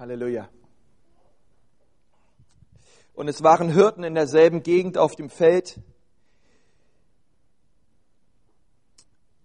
Halleluja. 0.00 0.48
Und 3.12 3.28
es 3.28 3.42
waren 3.42 3.70
Hirten 3.70 4.02
in 4.02 4.14
derselben 4.14 4.62
Gegend 4.62 4.96
auf 4.96 5.14
dem 5.14 5.28
Feld, 5.28 5.78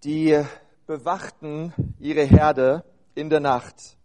die 0.05 0.41
bewachten 0.87 1.73
ihre 1.99 2.23
Herde 2.23 2.85
in 3.15 3.29
der 3.29 3.41
Nacht. 3.41 3.97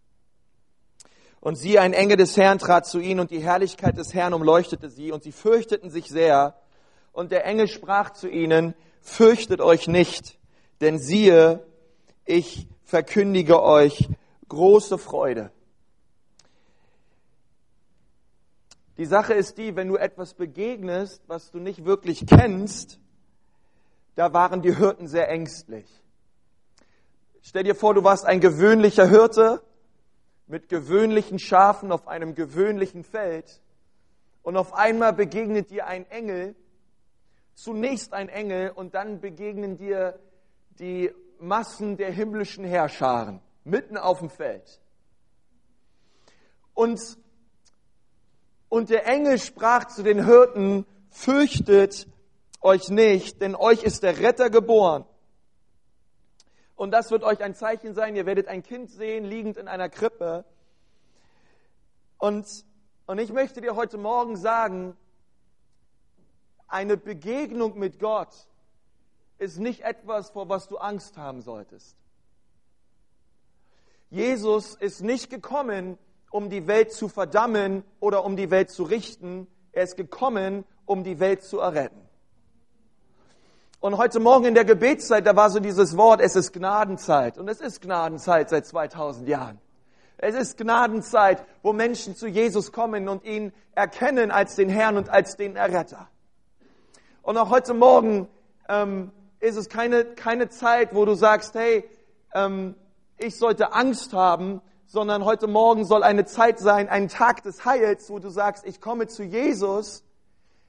Und 1.39 1.55
sie, 1.55 1.79
ein 1.79 1.93
Engel 1.93 2.17
des 2.17 2.35
Herrn, 2.35 2.59
trat 2.59 2.85
zu 2.85 2.99
ihnen 2.99 3.21
und 3.21 3.31
die 3.31 3.41
Herrlichkeit 3.41 3.97
des 3.97 4.13
Herrn 4.13 4.33
umleuchtete 4.33 4.89
sie 4.89 5.13
und 5.13 5.23
sie 5.23 5.31
fürchteten 5.31 5.89
sich 5.89 6.09
sehr. 6.09 6.59
Und 7.13 7.31
der 7.31 7.45
Engel 7.45 7.69
sprach 7.69 8.09
zu 8.09 8.27
ihnen, 8.27 8.75
fürchtet 8.99 9.61
euch 9.61 9.87
nicht, 9.87 10.37
denn 10.81 10.99
siehe, 10.99 11.65
ich 12.25 12.67
verkündige 12.83 13.63
euch 13.63 14.09
große 14.49 14.97
Freude. 14.97 15.49
Die 19.01 19.07
Sache 19.07 19.33
ist 19.33 19.57
die, 19.57 19.75
wenn 19.75 19.87
du 19.87 19.95
etwas 19.95 20.35
begegnest, 20.35 21.23
was 21.25 21.49
du 21.49 21.57
nicht 21.57 21.85
wirklich 21.85 22.23
kennst, 22.27 22.99
da 24.13 24.31
waren 24.31 24.61
die 24.61 24.75
Hirten 24.75 25.07
sehr 25.07 25.27
ängstlich. 25.27 25.87
Stell 27.41 27.63
dir 27.63 27.73
vor, 27.73 27.95
du 27.95 28.03
warst 28.03 28.27
ein 28.27 28.39
gewöhnlicher 28.39 29.07
Hirte 29.07 29.63
mit 30.45 30.69
gewöhnlichen 30.69 31.39
Schafen 31.39 31.91
auf 31.91 32.07
einem 32.07 32.35
gewöhnlichen 32.35 33.03
Feld 33.03 33.63
und 34.43 34.55
auf 34.55 34.71
einmal 34.75 35.13
begegnet 35.13 35.71
dir 35.71 35.87
ein 35.87 36.07
Engel, 36.11 36.55
zunächst 37.55 38.13
ein 38.13 38.29
Engel 38.29 38.69
und 38.69 38.93
dann 38.93 39.19
begegnen 39.19 39.77
dir 39.77 40.19
die 40.77 41.11
Massen 41.39 41.97
der 41.97 42.11
himmlischen 42.11 42.65
Herrscharen 42.65 43.41
mitten 43.63 43.97
auf 43.97 44.19
dem 44.19 44.29
Feld. 44.29 44.79
Und, 46.75 47.17
und 48.71 48.89
der 48.89 49.05
Engel 49.05 49.37
sprach 49.37 49.87
zu 49.87 50.01
den 50.01 50.25
Hirten, 50.25 50.85
fürchtet 51.09 52.07
euch 52.61 52.87
nicht, 52.87 53.41
denn 53.41 53.53
euch 53.53 53.83
ist 53.83 54.01
der 54.01 54.19
Retter 54.19 54.49
geboren. 54.49 55.03
Und 56.77 56.91
das 56.91 57.11
wird 57.11 57.23
euch 57.23 57.43
ein 57.43 57.53
Zeichen 57.53 57.93
sein, 57.93 58.15
ihr 58.15 58.25
werdet 58.25 58.47
ein 58.47 58.63
Kind 58.63 58.89
sehen, 58.89 59.25
liegend 59.25 59.57
in 59.57 59.67
einer 59.67 59.89
Krippe. 59.89 60.45
Und, 62.17 62.47
und 63.07 63.19
ich 63.19 63.33
möchte 63.33 63.59
dir 63.59 63.75
heute 63.75 63.97
Morgen 63.97 64.37
sagen, 64.37 64.95
eine 66.69 66.95
Begegnung 66.95 67.77
mit 67.77 67.99
Gott 67.99 68.47
ist 69.37 69.59
nicht 69.59 69.81
etwas, 69.81 70.29
vor 70.29 70.47
was 70.47 70.69
du 70.69 70.77
Angst 70.77 71.17
haben 71.17 71.41
solltest. 71.41 71.97
Jesus 74.09 74.75
ist 74.75 75.01
nicht 75.01 75.29
gekommen, 75.29 75.97
um 76.31 76.49
die 76.49 76.65
Welt 76.65 76.91
zu 76.91 77.07
verdammen 77.07 77.83
oder 77.99 78.25
um 78.25 78.35
die 78.35 78.49
Welt 78.49 78.71
zu 78.71 78.83
richten. 78.83 79.47
Er 79.71 79.83
ist 79.83 79.97
gekommen, 79.97 80.63
um 80.85 81.03
die 81.03 81.19
Welt 81.19 81.43
zu 81.43 81.59
erretten. 81.59 82.01
Und 83.79 83.97
heute 83.97 84.19
Morgen 84.19 84.45
in 84.45 84.53
der 84.53 84.65
Gebetszeit, 84.65 85.25
da 85.25 85.35
war 85.35 85.49
so 85.49 85.59
dieses 85.59 85.97
Wort, 85.97 86.21
es 86.21 86.35
ist 86.35 86.53
Gnadenzeit. 86.53 87.37
Und 87.37 87.47
es 87.47 87.59
ist 87.61 87.81
Gnadenzeit 87.81 88.49
seit 88.49 88.65
2000 88.65 89.27
Jahren. 89.27 89.59
Es 90.17 90.35
ist 90.35 90.57
Gnadenzeit, 90.57 91.43
wo 91.63 91.73
Menschen 91.73 92.15
zu 92.15 92.27
Jesus 92.27 92.71
kommen 92.71 93.09
und 93.09 93.23
ihn 93.25 93.53
erkennen 93.73 94.29
als 94.29 94.55
den 94.55 94.69
Herrn 94.69 94.97
und 94.97 95.09
als 95.09 95.35
den 95.35 95.55
Erretter. 95.55 96.07
Und 97.23 97.37
auch 97.37 97.49
heute 97.49 97.73
Morgen 97.73 98.27
ähm, 98.69 99.11
ist 99.39 99.57
es 99.57 99.67
keine, 99.67 100.05
keine 100.05 100.49
Zeit, 100.49 100.93
wo 100.93 101.05
du 101.05 101.15
sagst, 101.15 101.55
hey, 101.55 101.83
ähm, 102.35 102.75
ich 103.17 103.37
sollte 103.37 103.73
Angst 103.73 104.13
haben, 104.13 104.61
sondern 104.91 105.23
heute 105.23 105.47
Morgen 105.47 105.85
soll 105.85 106.03
eine 106.03 106.25
Zeit 106.25 106.59
sein, 106.59 106.89
ein 106.89 107.07
Tag 107.07 107.43
des 107.43 107.63
Heils, 107.63 108.09
wo 108.09 108.19
du 108.19 108.27
sagst, 108.27 108.65
ich 108.65 108.81
komme 108.81 109.07
zu 109.07 109.23
Jesus, 109.23 110.03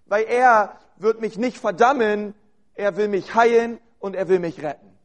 weil 0.06 0.22
er 0.26 0.78
wird 0.96 1.20
mich 1.20 1.38
nicht 1.38 1.58
verdammen, 1.58 2.32
er 2.74 2.96
will 2.96 3.08
mich 3.08 3.34
heilen 3.34 3.80
und 3.98 4.14
er 4.14 4.28
will 4.28 4.38
mich 4.38 4.62
retten. 4.62 4.96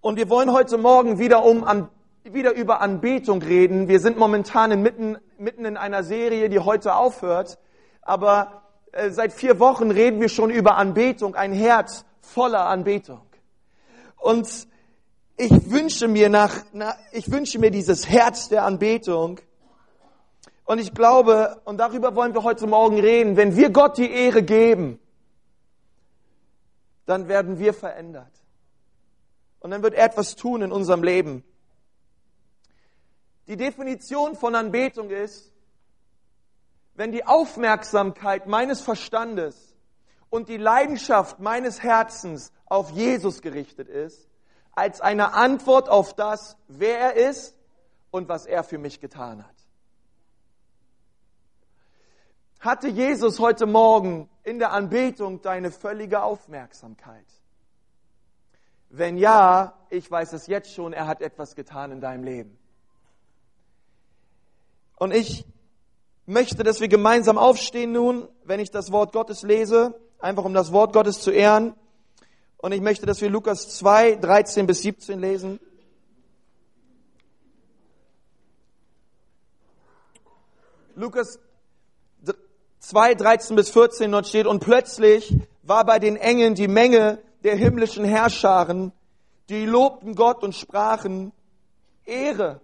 Und 0.00 0.16
wir 0.16 0.28
wollen 0.28 0.50
heute 0.52 0.76
Morgen 0.76 1.20
wieder 1.20 1.44
um 1.44 1.88
wieder 2.24 2.54
über 2.54 2.80
Anbetung 2.80 3.40
reden. 3.40 3.86
Wir 3.86 4.00
sind 4.00 4.18
momentan 4.18 4.72
in 4.72 4.82
mitten, 4.82 5.16
mitten 5.38 5.64
in 5.64 5.76
einer 5.76 6.02
Serie, 6.02 6.48
die 6.48 6.58
heute 6.58 6.96
aufhört. 6.96 7.56
Aber 8.02 8.62
äh, 8.90 9.10
seit 9.10 9.32
vier 9.32 9.60
Wochen 9.60 9.92
reden 9.92 10.20
wir 10.20 10.28
schon 10.28 10.50
über 10.50 10.76
Anbetung, 10.76 11.36
ein 11.36 11.52
Herz 11.52 12.04
voller 12.34 12.66
Anbetung. 12.66 13.22
Und 14.16 14.48
ich 15.36 15.70
wünsche 15.70 16.06
mir 16.06 16.28
nach, 16.28 16.54
na, 16.72 16.94
ich 17.12 17.30
wünsche 17.30 17.58
mir 17.58 17.70
dieses 17.70 18.08
Herz 18.08 18.48
der 18.48 18.64
Anbetung. 18.64 19.40
Und 20.64 20.78
ich 20.78 20.94
glaube, 20.94 21.60
und 21.64 21.78
darüber 21.78 22.14
wollen 22.14 22.34
wir 22.34 22.42
heute 22.42 22.66
Morgen 22.66 23.00
reden, 23.00 23.36
wenn 23.36 23.56
wir 23.56 23.70
Gott 23.70 23.98
die 23.98 24.10
Ehre 24.10 24.42
geben, 24.42 25.00
dann 27.06 27.26
werden 27.26 27.58
wir 27.58 27.74
verändert. 27.74 28.32
Und 29.58 29.72
dann 29.72 29.82
wird 29.82 29.94
er 29.94 30.04
etwas 30.04 30.36
tun 30.36 30.62
in 30.62 30.72
unserem 30.72 31.02
Leben. 31.02 31.42
Die 33.48 33.56
Definition 33.56 34.36
von 34.36 34.54
Anbetung 34.54 35.10
ist, 35.10 35.52
wenn 36.94 37.10
die 37.10 37.26
Aufmerksamkeit 37.26 38.46
meines 38.46 38.80
Verstandes 38.80 39.69
und 40.30 40.48
die 40.48 40.56
Leidenschaft 40.56 41.40
meines 41.40 41.82
Herzens 41.82 42.52
auf 42.64 42.90
Jesus 42.90 43.42
gerichtet 43.42 43.88
ist, 43.88 44.28
als 44.72 45.00
eine 45.00 45.34
Antwort 45.34 45.88
auf 45.88 46.14
das, 46.14 46.56
wer 46.68 46.98
er 46.98 47.30
ist 47.30 47.56
und 48.10 48.28
was 48.28 48.46
er 48.46 48.64
für 48.64 48.78
mich 48.78 49.00
getan 49.00 49.44
hat. 49.44 49.54
Hatte 52.60 52.88
Jesus 52.88 53.40
heute 53.40 53.66
Morgen 53.66 54.28
in 54.42 54.58
der 54.58 54.72
Anbetung 54.72 55.40
deine 55.40 55.70
völlige 55.70 56.22
Aufmerksamkeit? 56.22 57.26
Wenn 58.90 59.16
ja, 59.16 59.78
ich 59.88 60.10
weiß 60.10 60.32
es 60.34 60.46
jetzt 60.46 60.72
schon, 60.74 60.92
er 60.92 61.06
hat 61.06 61.22
etwas 61.22 61.54
getan 61.54 61.90
in 61.90 62.00
deinem 62.00 62.24
Leben. 62.24 62.58
Und 64.96 65.14
ich 65.14 65.46
möchte, 66.26 66.62
dass 66.62 66.80
wir 66.80 66.88
gemeinsam 66.88 67.38
aufstehen 67.38 67.92
nun, 67.92 68.28
wenn 68.44 68.60
ich 68.60 68.70
das 68.70 68.92
Wort 68.92 69.12
Gottes 69.12 69.42
lese, 69.42 69.94
einfach 70.18 70.44
um 70.44 70.54
das 70.54 70.72
Wort 70.72 70.92
Gottes 70.92 71.20
zu 71.20 71.30
ehren. 71.30 71.74
Und 72.58 72.72
ich 72.72 72.80
möchte, 72.80 73.06
dass 73.06 73.20
wir 73.20 73.30
Lukas 73.30 73.76
2, 73.78 74.16
13 74.16 74.66
bis 74.66 74.82
17 74.82 75.18
lesen. 75.18 75.60
Lukas 80.94 81.38
2, 82.80 83.14
13 83.14 83.56
bis 83.56 83.70
14 83.70 84.12
dort 84.12 84.26
steht, 84.26 84.46
und 84.46 84.60
plötzlich 84.60 85.34
war 85.62 85.84
bei 85.84 85.98
den 85.98 86.16
Engeln 86.16 86.54
die 86.54 86.68
Menge 86.68 87.22
der 87.42 87.56
himmlischen 87.56 88.04
Herrscharen, 88.04 88.92
die 89.48 89.64
lobten 89.64 90.14
Gott 90.14 90.42
und 90.42 90.54
sprachen, 90.54 91.32
Ehre 92.04 92.60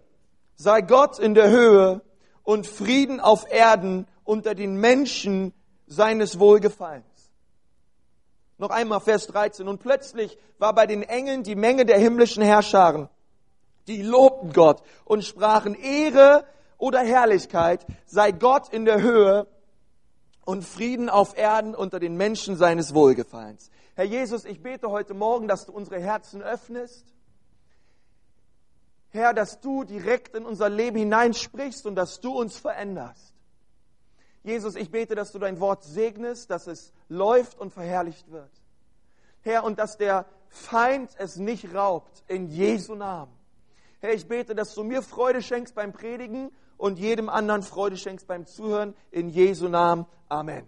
sei 0.57 0.81
Gott 0.81 1.19
in 1.19 1.35
der 1.35 1.51
Höhe 1.51 2.01
und 2.47 2.67
Frieden 2.67 3.19
auf 3.21 3.51
Erden 3.51 4.07
unter 4.25 4.55
den 4.55 4.77
Menschen 4.77 5.53
seines 5.89 6.39
Wohlgefallens. 6.39 7.05
Noch 8.57 8.71
einmal 8.71 9.01
Vers 9.01 9.27
13. 9.27 9.69
Und 9.69 9.81
plötzlich 9.81 10.39
war 10.59 10.73
bei 10.73 10.87
den 10.87 11.03
Engeln 11.03 11.43
die 11.43 11.57
Menge 11.57 11.85
der 11.85 11.99
himmlischen 11.99 12.43
Herrscharen. 12.43 13.09
Die 13.89 14.01
lobten 14.01 14.53
Gott 14.53 14.83
und 15.05 15.25
sprachen 15.25 15.75
Ehre 15.75 16.47
oder 16.79 17.01
Herrlichkeit 17.01 17.85
sei 18.07 18.31
Gott 18.31 18.69
in 18.73 18.85
der 18.85 19.03
Höhe 19.03 19.49
und 20.45 20.65
Frieden 20.65 21.11
auf 21.11 21.37
Erden 21.37 21.75
unter 21.75 21.99
den 21.99 22.17
Menschen 22.17 22.57
seines 22.57 22.95
Wohlgefallens. 22.95 23.71
Herr 23.97 24.05
Jesus, 24.05 24.45
ich 24.45 24.63
bete 24.63 24.89
heute 24.91 25.15
Morgen, 25.15 25.49
dass 25.49 25.67
du 25.67 25.73
unsere 25.73 26.01
Herzen 26.01 26.43
öffnest 26.43 27.16
Herr, 29.17 29.35
dass 29.35 29.61
du 29.61 29.85
direkt 29.85 30.35
in 30.35 30.45
unser 30.45 30.69
Leben 30.69 30.99
hineinsprichst 30.99 31.87
und 31.87 31.97
dass 31.97 32.21
du 32.21 32.39
uns 32.39 32.57
veränderst. 32.57 33.35
Jesus, 34.43 34.77
ich 34.77 34.91
bete, 34.91 35.17
dass 35.17 35.33
du 35.33 35.41
dein 35.41 35.59
Wort 35.59 35.83
segnest, 35.83 36.51
dass 36.51 36.69
es 36.69 36.93
läuft 37.09 37.59
und 37.59 37.73
verherrlicht 37.73 38.31
wird. 38.31 38.51
Herr, 39.43 39.65
und 39.65 39.79
dass 39.79 39.97
der 39.97 40.27
Feind 40.49 41.11
es 41.19 41.37
nicht 41.37 41.75
raubt, 41.75 42.23
in 42.29 42.49
Jesu 42.49 42.95
Namen. 42.95 43.33
Herr, 44.01 44.15
ich 44.15 44.29
bete, 44.29 44.55
dass 44.55 44.75
du 44.75 44.85
mir 44.85 45.03
Freude 45.03 45.43
schenkst 45.43 45.75
beim 45.75 45.93
Predigen 45.93 46.53
und 46.77 46.99
jedem 46.99 47.29
anderen 47.29 47.63
Freude 47.63 47.97
schenkst 47.97 48.27
beim 48.27 48.47
Zuhören, 48.47 48.95
in 49.11 49.29
Jesu 49.29 49.69
Namen. 49.69 50.07
Amen. 50.29 50.67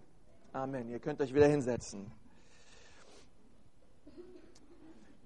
Amen. 0.53 0.89
Ihr 0.89 0.99
könnt 0.99 1.21
euch 1.21 1.35
wieder 1.35 1.47
hinsetzen. 1.47 2.11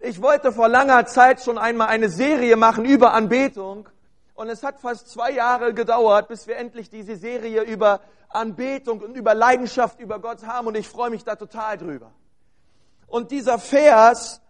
Ich 0.05 0.21
wollte 0.21 0.51
vor 0.51 0.69
langer 0.69 1.07
Zeit 1.07 1.45
schon 1.45 1.59
einmal 1.59 1.87
eine 1.87 2.09
Serie 2.09 2.57
machen 2.57 2.85
über 2.85 3.15
Anbetung. 3.15 3.89
Und 4.35 4.49
es 4.49 4.65
hat 4.65 4.81
fast 4.81 5.09
zwei 5.09 5.31
Jahre 5.31 5.75
gedauert, 5.75 6.27
bis 6.27 6.49
wir 6.49 6.57
endlich 6.57 6.91
diese 6.91 7.15
Serie 7.15 7.63
über 7.63 8.01
Anbetung 8.29 9.01
und 9.01 9.15
über 9.15 9.33
Leidenschaft 9.33 10.01
über 10.01 10.19
Gott 10.19 10.45
haben. 10.45 10.67
Und 10.67 10.77
ich 10.77 10.89
freue 10.89 11.11
mich 11.11 11.23
da 11.23 11.37
total 11.37 11.79
drüber. 11.79 12.11
Und 13.07 13.31
dieser 13.31 13.61
Vers 13.61 14.41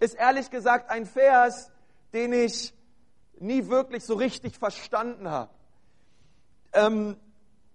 ist 0.00 0.14
ehrlich 0.14 0.50
gesagt 0.50 0.88
ein 0.88 1.04
Vers, 1.04 1.70
den 2.14 2.32
ich 2.32 2.72
nie 3.38 3.68
wirklich 3.68 4.02
so 4.02 4.14
richtig 4.14 4.56
verstanden 4.58 5.28
habe. 5.28 5.50
Ähm, 6.72 7.18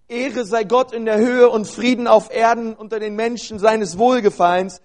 Ehre 0.07 0.43
sei 0.43 0.63
Gott 0.63 0.91
in 0.91 1.05
der 1.05 1.19
Höhe 1.19 1.49
und 1.49 1.67
Frieden 1.67 2.07
auf 2.07 2.33
Erden 2.33 2.73
unter 2.73 2.99
den 2.99 3.15
Menschen 3.15 3.59
seines 3.59 3.99
Wohlgefallens. 3.99 4.81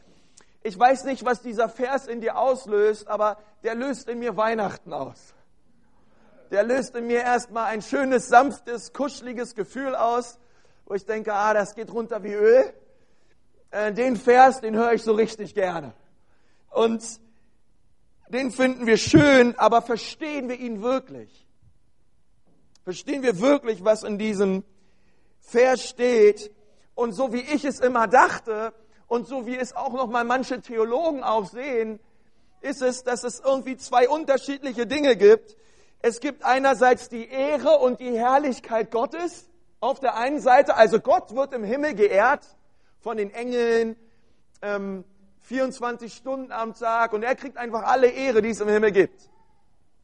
Ich 0.66 0.76
weiß 0.76 1.04
nicht, 1.04 1.24
was 1.24 1.42
dieser 1.42 1.68
Vers 1.68 2.08
in 2.08 2.20
dir 2.20 2.36
auslöst, 2.36 3.06
aber 3.06 3.38
der 3.62 3.76
löst 3.76 4.08
in 4.08 4.18
mir 4.18 4.36
Weihnachten 4.36 4.92
aus. 4.92 5.32
Der 6.50 6.64
löst 6.64 6.96
in 6.96 7.06
mir 7.06 7.20
erstmal 7.20 7.66
ein 7.66 7.82
schönes, 7.82 8.26
sanftes, 8.26 8.92
kuscheliges 8.92 9.54
Gefühl 9.54 9.94
aus, 9.94 10.40
wo 10.84 10.94
ich 10.94 11.06
denke, 11.06 11.32
ah, 11.32 11.54
das 11.54 11.76
geht 11.76 11.92
runter 11.92 12.24
wie 12.24 12.32
Öl. 12.32 12.72
Äh, 13.70 13.92
den 13.92 14.16
Vers, 14.16 14.60
den 14.60 14.74
höre 14.74 14.94
ich 14.94 15.04
so 15.04 15.12
richtig 15.12 15.54
gerne. 15.54 15.94
Und 16.70 17.04
den 18.28 18.50
finden 18.50 18.86
wir 18.86 18.96
schön, 18.96 19.56
aber 19.56 19.82
verstehen 19.82 20.48
wir 20.48 20.58
ihn 20.58 20.82
wirklich? 20.82 21.46
Verstehen 22.82 23.22
wir 23.22 23.38
wirklich, 23.38 23.84
was 23.84 24.02
in 24.02 24.18
diesem 24.18 24.64
Vers 25.38 25.88
steht? 25.88 26.50
Und 26.96 27.12
so 27.12 27.32
wie 27.32 27.42
ich 27.54 27.64
es 27.64 27.78
immer 27.78 28.08
dachte 28.08 28.74
und 29.08 29.26
so 29.26 29.46
wie 29.46 29.56
es 29.56 29.74
auch 29.74 29.92
noch 29.92 30.08
mal 30.08 30.24
manche 30.24 30.60
Theologen 30.60 31.22
auch 31.22 31.46
sehen, 31.46 32.00
ist 32.60 32.82
es, 32.82 33.04
dass 33.04 33.24
es 33.24 33.40
irgendwie 33.40 33.76
zwei 33.76 34.08
unterschiedliche 34.08 34.86
Dinge 34.86 35.16
gibt. 35.16 35.56
Es 36.00 36.20
gibt 36.20 36.44
einerseits 36.44 37.08
die 37.08 37.28
Ehre 37.28 37.78
und 37.78 38.00
die 38.00 38.16
Herrlichkeit 38.16 38.90
Gottes 38.90 39.48
auf 39.80 40.00
der 40.00 40.16
einen 40.16 40.40
Seite, 40.40 40.76
also 40.76 41.00
Gott 41.00 41.34
wird 41.34 41.52
im 41.52 41.62
Himmel 41.62 41.94
geehrt 41.94 42.44
von 43.00 43.16
den 43.16 43.32
Engeln, 43.32 43.96
ähm, 44.62 45.04
24 45.42 46.12
Stunden 46.12 46.50
am 46.50 46.74
Tag 46.74 47.12
und 47.12 47.22
er 47.22 47.36
kriegt 47.36 47.56
einfach 47.56 47.84
alle 47.84 48.08
Ehre, 48.08 48.42
die 48.42 48.50
es 48.50 48.60
im 48.60 48.68
Himmel 48.68 48.90
gibt. 48.90 49.30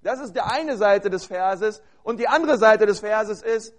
Das 0.02 0.20
ist 0.20 0.34
die 0.34 0.40
eine 0.40 0.76
Seite 0.76 1.10
des 1.10 1.26
Verses 1.26 1.82
und 2.04 2.20
die 2.20 2.28
andere 2.28 2.58
Seite 2.58 2.86
des 2.86 3.00
Verses 3.00 3.42
ist 3.42 3.74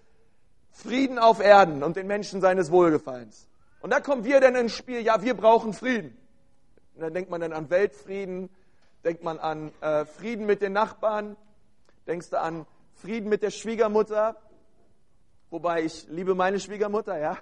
Frieden 0.72 1.18
auf 1.18 1.40
Erden 1.40 1.82
und 1.82 1.96
den 1.96 2.06
Menschen 2.06 2.40
seines 2.40 2.70
Wohlgefallens. 2.70 3.48
Und 3.84 3.90
da 3.90 4.00
kommen 4.00 4.24
wir 4.24 4.40
dann 4.40 4.54
ins 4.56 4.72
Spiel, 4.72 5.02
ja, 5.02 5.20
wir 5.20 5.34
brauchen 5.34 5.74
Frieden. 5.74 6.16
Und 6.94 7.02
dann 7.02 7.12
denkt 7.12 7.28
man 7.28 7.42
dann 7.42 7.52
an 7.52 7.68
Weltfrieden, 7.68 8.48
denkt 9.04 9.22
man 9.22 9.38
an 9.38 9.72
äh, 9.82 10.06
Frieden 10.06 10.46
mit 10.46 10.62
den 10.62 10.72
Nachbarn, 10.72 11.36
denkst 12.06 12.30
du 12.30 12.40
an 12.40 12.64
Frieden 12.94 13.28
mit 13.28 13.42
der 13.42 13.50
Schwiegermutter, 13.50 14.36
wobei 15.50 15.82
ich 15.82 16.08
liebe 16.08 16.34
meine 16.34 16.60
Schwiegermutter, 16.60 17.18
ja. 17.18 17.36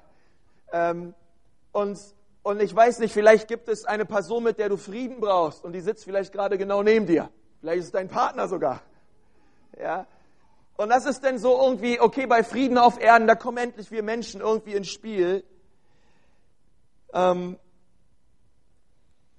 Ähm, 0.73 1.15
und 1.71 2.00
und 2.43 2.61
ich 2.61 2.75
weiß 2.75 2.99
nicht, 2.99 3.12
vielleicht 3.12 3.47
gibt 3.47 3.69
es 3.69 3.85
eine 3.85 4.05
Person, 4.05 4.43
mit 4.43 4.59
der 4.59 4.69
du 4.69 4.77
Frieden 4.77 5.21
brauchst 5.21 5.65
und 5.65 5.75
die 5.75 5.81
sitzt 5.81 6.03
vielleicht 6.03 6.33
gerade 6.33 6.59
genau 6.59 6.83
neben 6.83 7.06
dir. 7.06 7.31
Vielleicht 7.61 7.79
ist 7.79 7.85
es 7.85 7.93
dein 7.93 8.09
Partner 8.09 8.49
sogar. 8.49 8.83
Ja. 9.81 10.09
Und 10.77 10.89
das 10.89 11.06
ist 11.06 11.23
dann 11.23 11.39
so 11.39 11.56
irgendwie, 11.62 12.00
okay, 12.00 12.27
bei 12.27 12.43
Frieden 12.43 12.79
auf 12.79 13.00
Erden, 13.00 13.29
da 13.29 13.37
kommen 13.37 13.59
endlich 13.59 13.93
wir 13.93 14.03
Menschen 14.03 14.41
irgendwie 14.41 14.73
ins 14.73 14.89
Spiel. 14.89 15.44
Ähm, 17.12 17.59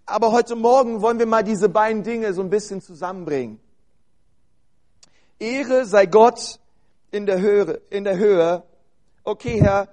aber 0.05 0.31
heute 0.31 0.55
Morgen 0.55 1.01
wollen 1.01 1.19
wir 1.19 1.25
mal 1.25 1.43
diese 1.43 1.69
beiden 1.69 2.03
Dinge 2.03 2.33
so 2.33 2.41
ein 2.41 2.49
bisschen 2.49 2.81
zusammenbringen. 2.81 3.59
Ehre 5.39 5.85
sei 5.85 6.05
Gott 6.05 6.59
in 7.11 7.25
der 7.25 7.39
Höhe, 7.39 7.81
in 7.89 8.03
der 8.03 8.17
Höhe. 8.17 8.63
Okay, 9.23 9.61
Herr, 9.61 9.87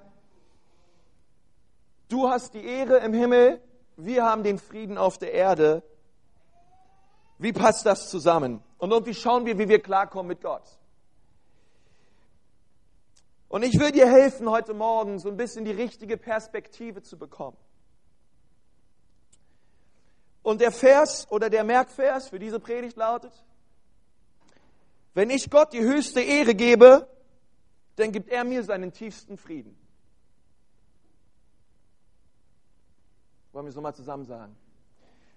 Du 2.10 2.28
hast 2.28 2.54
die 2.54 2.64
Ehre 2.64 2.98
im 2.98 3.14
Himmel, 3.14 3.62
wir 3.96 4.24
haben 4.24 4.42
den 4.42 4.58
Frieden 4.58 4.98
auf 4.98 5.16
der 5.16 5.32
Erde. 5.32 5.84
Wie 7.38 7.52
passt 7.52 7.86
das 7.86 8.10
zusammen? 8.10 8.64
Und 8.78 8.90
irgendwie 8.90 9.14
schauen 9.14 9.46
wir, 9.46 9.58
wie 9.58 9.68
wir 9.68 9.80
klarkommen 9.80 10.26
mit 10.26 10.42
Gott. 10.42 10.64
Und 13.48 13.62
ich 13.62 13.78
will 13.78 13.92
dir 13.92 14.10
helfen, 14.10 14.50
heute 14.50 14.74
Morgen 14.74 15.20
so 15.20 15.28
ein 15.28 15.36
bisschen 15.36 15.64
die 15.64 15.70
richtige 15.70 16.16
Perspektive 16.16 17.00
zu 17.00 17.16
bekommen. 17.16 17.56
Und 20.50 20.60
der 20.60 20.72
Vers 20.72 21.30
oder 21.30 21.48
der 21.48 21.62
Merkvers 21.62 22.28
für 22.28 22.40
diese 22.40 22.58
Predigt 22.58 22.96
lautet, 22.96 23.32
wenn 25.14 25.30
ich 25.30 25.48
Gott 25.48 25.72
die 25.72 25.80
höchste 25.80 26.20
Ehre 26.22 26.56
gebe, 26.56 27.06
dann 27.94 28.10
gibt 28.10 28.28
er 28.28 28.42
mir 28.42 28.64
seinen 28.64 28.92
tiefsten 28.92 29.36
Frieden. 29.36 29.78
Wollen 33.52 33.66
wir 33.66 33.68
es 33.68 33.76
nochmal 33.76 33.94
zusammen 33.94 34.24
sagen? 34.24 34.56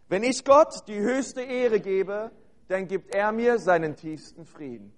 Wenn 0.09 0.23
ich 0.23 0.43
Gott 0.43 0.87
die 0.87 0.97
höchste 0.99 1.41
Ehre 1.41 1.79
gebe, 1.79 2.31
dann 2.67 2.87
gibt 2.87 3.13
er 3.13 3.31
mir 3.31 3.59
seinen 3.59 3.95
tiefsten 3.95 4.47
Frieden. 4.47 4.91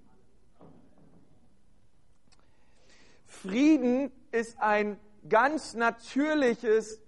Frieden 3.25 4.13
ist 4.31 4.57
ein 4.62 4.97
ganz 5.27 5.73
natürliches, 5.73 7.01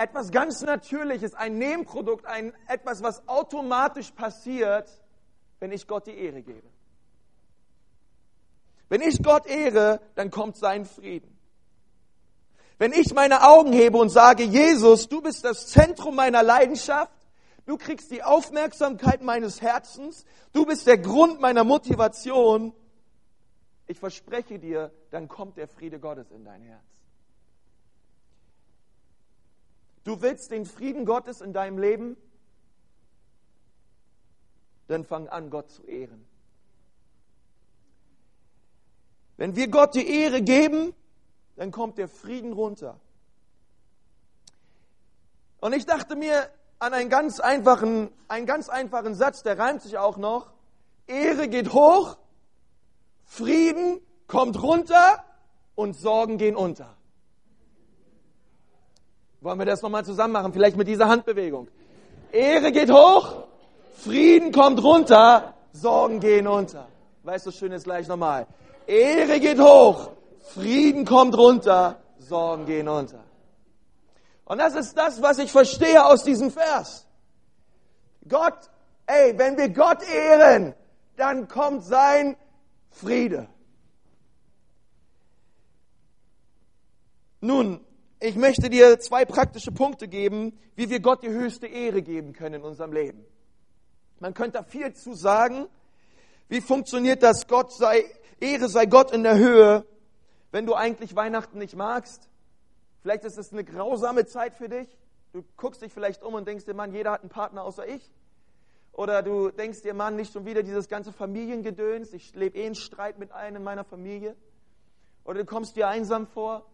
etwas 0.00 0.30
ganz 0.30 0.62
Natürliches, 0.62 1.34
ein 1.34 1.58
Nebenprodukt, 1.58 2.24
ein, 2.26 2.54
etwas, 2.66 3.02
was 3.02 3.28
automatisch 3.28 4.10
passiert, 4.12 4.88
wenn 5.58 5.72
ich 5.72 5.86
Gott 5.86 6.06
die 6.06 6.16
Ehre 6.16 6.42
gebe. 6.42 6.66
Wenn 8.88 9.02
ich 9.02 9.22
Gott 9.22 9.46
ehre, 9.46 10.00
dann 10.14 10.30
kommt 10.30 10.56
sein 10.56 10.84
Frieden. 10.84 11.38
Wenn 12.78 12.92
ich 12.92 13.12
meine 13.12 13.42
Augen 13.46 13.72
hebe 13.72 13.98
und 13.98 14.08
sage, 14.08 14.42
Jesus, 14.42 15.06
du 15.08 15.20
bist 15.20 15.44
das 15.44 15.66
Zentrum 15.66 16.16
meiner 16.16 16.42
Leidenschaft, 16.42 17.12
du 17.66 17.76
kriegst 17.76 18.10
die 18.10 18.22
Aufmerksamkeit 18.22 19.22
meines 19.22 19.60
Herzens, 19.60 20.24
du 20.52 20.64
bist 20.64 20.86
der 20.86 20.96
Grund 20.96 21.40
meiner 21.40 21.62
Motivation, 21.62 22.72
ich 23.86 23.98
verspreche 23.98 24.58
dir, 24.58 24.90
dann 25.10 25.28
kommt 25.28 25.58
der 25.58 25.68
Friede 25.68 26.00
Gottes 26.00 26.30
in 26.30 26.44
dein 26.44 26.62
Herz. 26.62 26.99
Du 30.10 30.20
willst 30.22 30.50
den 30.50 30.66
Frieden 30.66 31.04
Gottes 31.04 31.40
in 31.40 31.52
deinem 31.52 31.78
Leben? 31.78 32.16
Dann 34.88 35.04
fang 35.04 35.28
an, 35.28 35.50
Gott 35.50 35.70
zu 35.70 35.84
ehren. 35.84 36.26
Wenn 39.36 39.54
wir 39.54 39.68
Gott 39.68 39.94
die 39.94 40.04
Ehre 40.04 40.42
geben, 40.42 40.94
dann 41.54 41.70
kommt 41.70 41.96
der 41.96 42.08
Frieden 42.08 42.52
runter. 42.52 42.98
Und 45.60 45.74
ich 45.74 45.86
dachte 45.86 46.16
mir 46.16 46.50
an 46.80 46.92
einen 46.92 47.08
ganz 47.08 47.38
einfachen, 47.38 48.10
einen 48.26 48.46
ganz 48.46 48.68
einfachen 48.68 49.14
Satz, 49.14 49.44
der 49.44 49.60
reimt 49.60 49.80
sich 49.80 49.96
auch 49.96 50.16
noch. 50.16 50.50
Ehre 51.06 51.46
geht 51.46 51.72
hoch, 51.72 52.16
Frieden 53.26 54.00
kommt 54.26 54.60
runter 54.60 55.24
und 55.76 55.94
Sorgen 55.94 56.36
gehen 56.36 56.56
unter. 56.56 56.96
Wollen 59.40 59.58
wir 59.58 59.66
das 59.66 59.80
nochmal 59.80 60.04
zusammen 60.04 60.32
machen? 60.34 60.52
Vielleicht 60.52 60.76
mit 60.76 60.86
dieser 60.86 61.08
Handbewegung. 61.08 61.68
Ehre 62.30 62.72
geht 62.72 62.90
hoch, 62.90 63.44
Frieden 63.96 64.52
kommt 64.52 64.82
runter, 64.82 65.54
Sorgen 65.72 66.20
gehen 66.20 66.46
unter. 66.46 66.86
Weißt 67.22 67.46
du, 67.46 67.50
schön 67.50 67.72
ist 67.72 67.84
gleich 67.84 68.06
nochmal. 68.06 68.46
Ehre 68.86 69.40
geht 69.40 69.58
hoch, 69.58 70.10
Frieden 70.54 71.04
kommt 71.04 71.36
runter, 71.36 72.00
Sorgen 72.18 72.66
gehen 72.66 72.88
unter. 72.88 73.24
Und 74.44 74.58
das 74.58 74.74
ist 74.74 74.96
das, 74.96 75.22
was 75.22 75.38
ich 75.38 75.50
verstehe 75.50 76.04
aus 76.04 76.24
diesem 76.24 76.50
Vers. 76.50 77.06
Gott, 78.28 78.58
ey, 79.06 79.38
wenn 79.38 79.56
wir 79.56 79.70
Gott 79.70 80.02
ehren, 80.02 80.74
dann 81.16 81.48
kommt 81.48 81.84
sein 81.84 82.36
Friede. 82.90 83.48
Nun, 87.40 87.80
ich 88.20 88.36
möchte 88.36 88.70
dir 88.70 88.98
zwei 89.00 89.24
praktische 89.24 89.72
Punkte 89.72 90.08
geben, 90.08 90.58
wie 90.76 90.90
wir 90.90 91.00
Gott 91.00 91.22
die 91.22 91.30
höchste 91.30 91.66
Ehre 91.66 92.02
geben 92.02 92.32
können 92.32 92.56
in 92.56 92.62
unserem 92.62 92.92
Leben. 92.92 93.24
Man 94.18 94.34
könnte 94.34 94.58
da 94.58 94.62
viel 94.62 94.92
zu 94.92 95.14
sagen. 95.14 95.66
Wie 96.48 96.60
funktioniert 96.60 97.22
das? 97.22 97.46
Gott 97.46 97.72
sei, 97.72 98.04
Ehre 98.40 98.68
sei 98.68 98.86
Gott 98.86 99.12
in 99.12 99.22
der 99.22 99.38
Höhe 99.38 99.84
wenn 100.52 100.66
du 100.66 100.74
eigentlich 100.74 101.14
Weihnachten 101.14 101.58
nicht 101.58 101.76
magst, 101.76 102.28
vielleicht 103.02 103.24
ist 103.24 103.38
es 103.38 103.52
eine 103.52 103.64
grausame 103.64 104.26
Zeit 104.26 104.54
für 104.54 104.68
dich. 104.68 104.88
Du 105.32 105.44
guckst 105.56 105.80
dich 105.82 105.92
vielleicht 105.92 106.22
um 106.22 106.34
und 106.34 106.46
denkst 106.46 106.64
dir, 106.64 106.74
Mann, 106.74 106.92
jeder 106.92 107.12
hat 107.12 107.20
einen 107.20 107.30
Partner 107.30 107.62
außer 107.62 107.86
ich. 107.86 108.10
Oder 108.92 109.22
du 109.22 109.50
denkst 109.50 109.82
dir, 109.82 109.94
Mann, 109.94 110.16
nicht 110.16 110.32
schon 110.32 110.44
wieder 110.44 110.64
dieses 110.64 110.88
ganze 110.88 111.12
Familiengedöns. 111.12 112.12
Ich 112.12 112.34
lebe 112.34 112.58
eh 112.58 112.66
in 112.66 112.74
Streit 112.74 113.18
mit 113.18 113.30
allen 113.30 113.54
in 113.54 113.62
meiner 113.62 113.84
Familie. 113.84 114.34
Oder 115.24 115.40
du 115.40 115.44
kommst 115.44 115.76
dir 115.76 115.86
einsam 115.86 116.26
vor. 116.26 116.66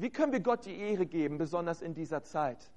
Wie 0.00 0.10
können 0.10 0.32
wir 0.32 0.40
Gott 0.40 0.64
die 0.64 0.76
Ehre 0.76 1.06
geben, 1.06 1.38
besonders 1.38 1.82
in 1.82 1.94
dieser 1.94 2.22
Zeit? 2.22 2.70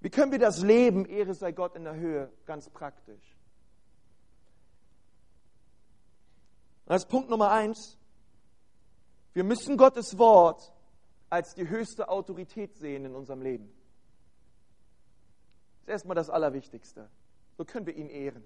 Wie 0.00 0.10
können 0.10 0.30
wir 0.30 0.38
das 0.38 0.62
Leben, 0.62 1.06
Ehre 1.06 1.34
sei 1.34 1.52
Gott 1.52 1.74
in 1.74 1.84
der 1.84 1.94
Höhe, 1.94 2.30
ganz 2.44 2.68
praktisch? 2.68 3.38
als 6.88 7.04
Punkt 7.04 7.28
Nummer 7.28 7.50
eins, 7.50 7.98
wir 9.34 9.44
müssen 9.44 9.76
Gottes 9.76 10.16
Wort 10.16 10.72
als 11.28 11.54
die 11.54 11.68
höchste 11.68 12.08
Autorität 12.08 12.74
sehen 12.76 13.04
in 13.04 13.14
unserem 13.14 13.42
Leben. 13.42 13.70
ist 15.82 15.88
erstmal 15.88 16.14
das 16.14 16.30
Allerwichtigste. 16.30 17.10
So 17.58 17.64
können 17.64 17.86
wir 17.86 17.94
ihn 17.94 18.08
ehren. 18.08 18.42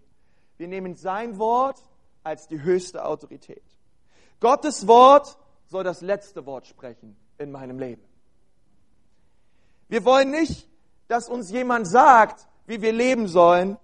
Wir 0.56 0.66
nehmen 0.66 0.96
sein 0.96 1.38
Wort 1.38 1.80
als 2.24 2.48
die 2.48 2.62
höchste 2.62 3.04
Autorität. 3.04 3.62
Gottes 4.40 4.88
Wort 4.88 5.38
soll 5.72 5.84
das 5.84 6.02
letzte 6.02 6.46
Wort 6.46 6.66
sprechen 6.66 7.16
in 7.38 7.50
meinem 7.50 7.78
Leben. 7.78 8.02
Wir 9.88 10.04
wollen 10.04 10.30
nicht, 10.30 10.68
dass 11.08 11.28
uns 11.28 11.50
jemand 11.50 11.88
sagt, 11.88 12.46
wie 12.66 12.80
wir 12.82 12.92
leben 12.92 13.26
sollen. 13.26 13.78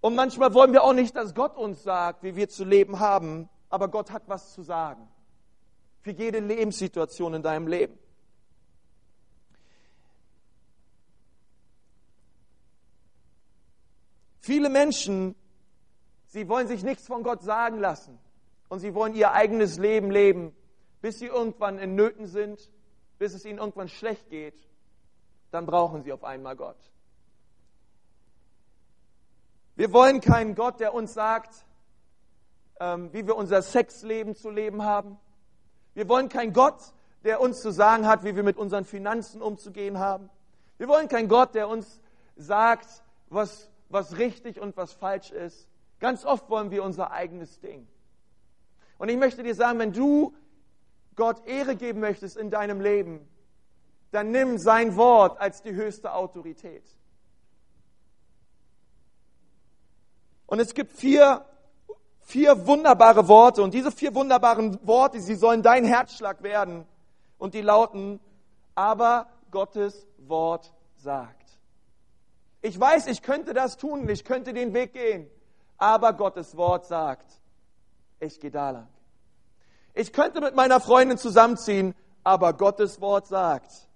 Und 0.00 0.14
manchmal 0.14 0.54
wollen 0.54 0.72
wir 0.72 0.84
auch 0.84 0.92
nicht, 0.92 1.16
dass 1.16 1.34
Gott 1.34 1.56
uns 1.56 1.82
sagt, 1.82 2.22
wie 2.22 2.36
wir 2.36 2.48
zu 2.48 2.64
leben 2.64 3.00
haben. 3.00 3.48
Aber 3.68 3.88
Gott 3.88 4.12
hat 4.12 4.22
was 4.28 4.54
zu 4.54 4.62
sagen. 4.62 5.08
Für 6.00 6.12
jede 6.12 6.38
Lebenssituation 6.38 7.34
in 7.34 7.42
deinem 7.42 7.66
Leben. 7.66 7.98
Viele 14.38 14.68
Menschen, 14.68 15.34
sie 16.26 16.48
wollen 16.48 16.68
sich 16.68 16.84
nichts 16.84 17.08
von 17.08 17.24
Gott 17.24 17.42
sagen 17.42 17.80
lassen 17.80 18.16
und 18.68 18.80
sie 18.80 18.94
wollen 18.94 19.14
ihr 19.14 19.32
eigenes 19.32 19.78
Leben 19.78 20.10
leben, 20.10 20.54
bis 21.00 21.18
sie 21.18 21.26
irgendwann 21.26 21.78
in 21.78 21.94
Nöten 21.94 22.26
sind, 22.26 22.70
bis 23.18 23.34
es 23.34 23.44
ihnen 23.44 23.58
irgendwann 23.58 23.88
schlecht 23.88 24.28
geht. 24.28 24.54
Dann 25.50 25.66
brauchen 25.66 26.02
sie 26.02 26.12
auf 26.12 26.24
einmal 26.24 26.56
Gott. 26.56 26.76
Wir 29.76 29.92
wollen 29.92 30.20
keinen 30.20 30.54
Gott, 30.54 30.80
der 30.80 30.94
uns 30.94 31.14
sagt, 31.14 31.64
ähm, 32.80 33.12
wie 33.12 33.26
wir 33.26 33.36
unser 33.36 33.62
Sexleben 33.62 34.34
zu 34.34 34.50
leben 34.50 34.82
haben. 34.82 35.18
Wir 35.94 36.08
wollen 36.08 36.28
keinen 36.28 36.52
Gott, 36.52 36.80
der 37.24 37.40
uns 37.40 37.60
zu 37.60 37.70
sagen 37.70 38.06
hat, 38.06 38.24
wie 38.24 38.36
wir 38.36 38.42
mit 38.42 38.56
unseren 38.56 38.84
Finanzen 38.84 39.42
umzugehen 39.42 39.98
haben. 39.98 40.30
Wir 40.78 40.88
wollen 40.88 41.08
keinen 41.08 41.28
Gott, 41.28 41.54
der 41.54 41.68
uns 41.68 42.00
sagt, 42.36 43.02
was 43.28 43.70
was 43.88 44.18
richtig 44.18 44.60
und 44.60 44.76
was 44.76 44.92
falsch 44.92 45.30
ist. 45.30 45.68
Ganz 46.00 46.24
oft 46.24 46.50
wollen 46.50 46.70
wir 46.70 46.82
unser 46.82 47.12
eigenes 47.12 47.60
Ding. 47.60 47.86
Und 48.98 49.08
ich 49.08 49.16
möchte 49.16 49.42
dir 49.42 49.54
sagen, 49.54 49.78
wenn 49.78 49.92
du 49.92 50.34
Gott 51.14 51.46
Ehre 51.46 51.76
geben 51.76 52.00
möchtest 52.00 52.36
in 52.36 52.50
deinem 52.50 52.80
Leben, 52.80 53.26
dann 54.10 54.30
nimm 54.30 54.58
sein 54.58 54.96
Wort 54.96 55.40
als 55.40 55.62
die 55.62 55.74
höchste 55.74 56.12
Autorität. 56.12 56.84
Und 60.46 60.60
es 60.60 60.74
gibt 60.74 60.92
vier, 60.92 61.44
vier 62.20 62.66
wunderbare 62.66 63.28
Worte 63.28 63.62
und 63.62 63.74
diese 63.74 63.90
vier 63.90 64.14
wunderbaren 64.14 64.78
Worte, 64.86 65.20
sie 65.20 65.34
sollen 65.34 65.62
dein 65.62 65.84
Herzschlag 65.84 66.42
werden 66.42 66.86
und 67.38 67.54
die 67.54 67.62
lauten, 67.62 68.20
aber 68.74 69.28
Gottes 69.50 70.06
Wort 70.18 70.72
sagt. 70.96 71.58
Ich 72.62 72.78
weiß, 72.78 73.08
ich 73.08 73.22
könnte 73.22 73.54
das 73.54 73.76
tun, 73.76 74.08
ich 74.08 74.24
könnte 74.24 74.52
den 74.52 74.72
Weg 74.72 74.92
gehen, 74.92 75.28
aber 75.78 76.12
Gottes 76.12 76.56
Wort 76.56 76.86
sagt, 76.86 77.40
ich 78.20 78.40
gehe 78.40 78.50
da 78.50 78.70
lang. 78.70 78.88
Ich 79.94 80.12
könnte 80.12 80.40
mit 80.40 80.54
meiner 80.54 80.80
Freundin 80.80 81.18
zusammenziehen, 81.18 81.94
aber 82.22 82.52
Gottes 82.52 83.00
Wort 83.00 83.26
sagt, 83.26 83.88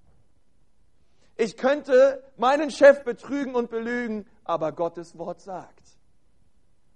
ich 1.36 1.56
könnte 1.56 2.22
meinen 2.36 2.70
Chef 2.70 3.02
betrügen 3.02 3.54
und 3.54 3.70
belügen, 3.70 4.26
aber 4.44 4.72
Gottes 4.72 5.16
Wort 5.16 5.40
sagt. 5.40 5.98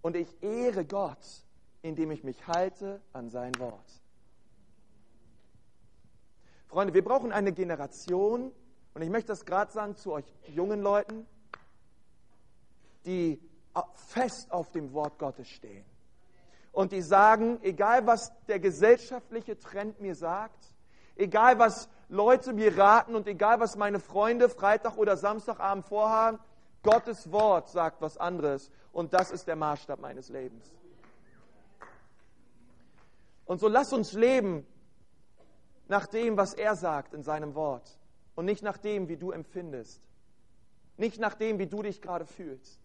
Und 0.03 0.17
ich 0.17 0.29
ehre 0.43 0.85
Gott, 0.85 1.45
indem 1.81 2.11
ich 2.11 2.25
mich 2.25 2.47
halte 2.47 3.01
an 3.13 3.31
sein 3.31 3.59
Wort. 3.59 4.03
Freunde, 6.67 6.93
wir 6.93 7.05
brauchen 7.05 7.33
eine 7.33 7.53
Generation, 7.53 8.53
und 8.95 9.03
ich 9.03 9.09
möchte 9.09 9.29
das 9.29 9.45
gerade 9.45 9.73
sagen 9.73 9.97
zu 9.97 10.13
euch 10.13 10.25
jungen 10.49 10.83
Leuten, 10.83 11.27
die 13.07 13.41
fest 13.95 14.51
auf 14.51 14.71
dem 14.71 14.93
Wort 14.93 15.19
Gottes 15.19 15.49
stehen. 15.49 15.85
Und 16.75 16.91
die 16.91 17.03
sagen, 17.03 17.61
egal 17.63 18.05
was 18.05 18.33
der 18.49 18.59
gesellschaftliche 18.59 19.57
Trend 19.57 20.01
mir 20.01 20.17
sagt, 20.17 20.75
egal 21.15 21.57
was 21.61 21.89
Leute 22.09 22.53
mir 22.53 22.77
raten 22.77 23.15
und 23.15 23.29
egal 23.29 23.61
was 23.61 23.77
meine 23.77 24.01
Freunde 24.01 24.49
Freitag 24.49 24.97
oder 24.97 25.17
Samstagabend 25.17 25.87
vorhaben, 25.87 26.41
Gottes 26.83 27.31
Wort 27.31 27.69
sagt 27.69 28.03
was 28.03 28.19
anderes. 28.19 28.73
Und 28.93 29.15
das 29.15 29.31
ist 29.31 29.47
der 29.47 29.55
Maßstab 29.55 30.01
meines 30.01 30.29
Lebens. 30.31 30.69
Und 33.47 33.61
so 33.61 33.69
lass 33.69 33.93
uns 33.93 34.13
leben 34.13 34.67
nach 35.87 36.09
dem, 36.09 36.37
was 36.37 36.55
er 36.55 36.75
sagt 36.75 37.15
in 37.15 37.23
seinem 37.23 37.55
Wort. 37.55 38.01
Und 38.35 38.47
nicht 38.47 38.65
nach 38.65 38.79
dem, 38.79 39.07
wie 39.09 39.17
du 39.17 39.31
empfindest. 39.31 40.03
Nicht 40.97 41.21
nach 41.21 41.35
dem, 41.35 41.61
wie 41.61 41.69
du 41.69 41.83
dich 41.83 42.03
gerade 42.03 42.27
fühlst 42.27 42.84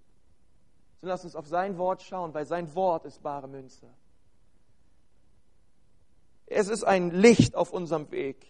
sondern 1.00 1.13
lass 1.15 1.24
uns 1.24 1.36
auf 1.36 1.48
sein 1.48 1.77
Wort 1.77 2.01
schauen, 2.01 2.34
weil 2.34 2.46
sein 2.46 2.74
Wort 2.75 3.06
ist 3.06 3.22
bare 3.24 3.48
Münze. 3.48 3.88
Es 6.46 6.68
ist 6.68 6.84
ein 6.84 7.12
Licht 7.12 7.56
auf 7.56 7.72
unserem 7.72 8.10
Weg. 8.12 8.46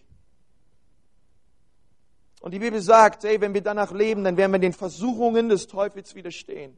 Und 2.41 2.53
die 2.53 2.59
Bibel 2.59 2.81
sagt, 2.81 3.23
hey, 3.23 3.41
wenn 3.41 3.53
wir 3.53 3.61
danach 3.61 3.91
leben, 3.91 4.23
dann 4.23 4.37
werden 4.37 4.53
wir 4.53 4.59
den 4.59 4.73
Versuchungen 4.73 5.49
des 5.49 5.67
Teufels 5.67 6.15
widerstehen. 6.15 6.77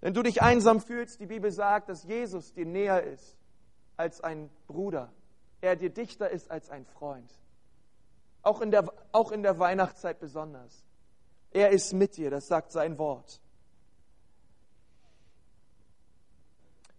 Wenn 0.00 0.14
du 0.14 0.22
dich 0.22 0.40
einsam 0.40 0.80
fühlst, 0.80 1.20
die 1.20 1.26
Bibel 1.26 1.50
sagt, 1.50 1.88
dass 1.90 2.04
Jesus 2.04 2.52
dir 2.54 2.64
näher 2.64 3.02
ist 3.02 3.36
als 3.96 4.20
ein 4.22 4.50
Bruder. 4.66 5.12
Er 5.60 5.76
dir 5.76 5.90
dichter 5.90 6.30
ist 6.30 6.50
als 6.50 6.70
ein 6.70 6.86
Freund. 6.86 7.30
Auch 8.42 8.60
in 8.60 8.70
der, 8.70 8.90
auch 9.12 9.32
in 9.32 9.42
der 9.42 9.58
Weihnachtszeit 9.58 10.18
besonders. 10.18 10.85
Er 11.56 11.70
ist 11.70 11.94
mit 11.94 12.18
dir, 12.18 12.28
das 12.28 12.48
sagt 12.48 12.70
sein 12.70 12.98
Wort. 12.98 13.40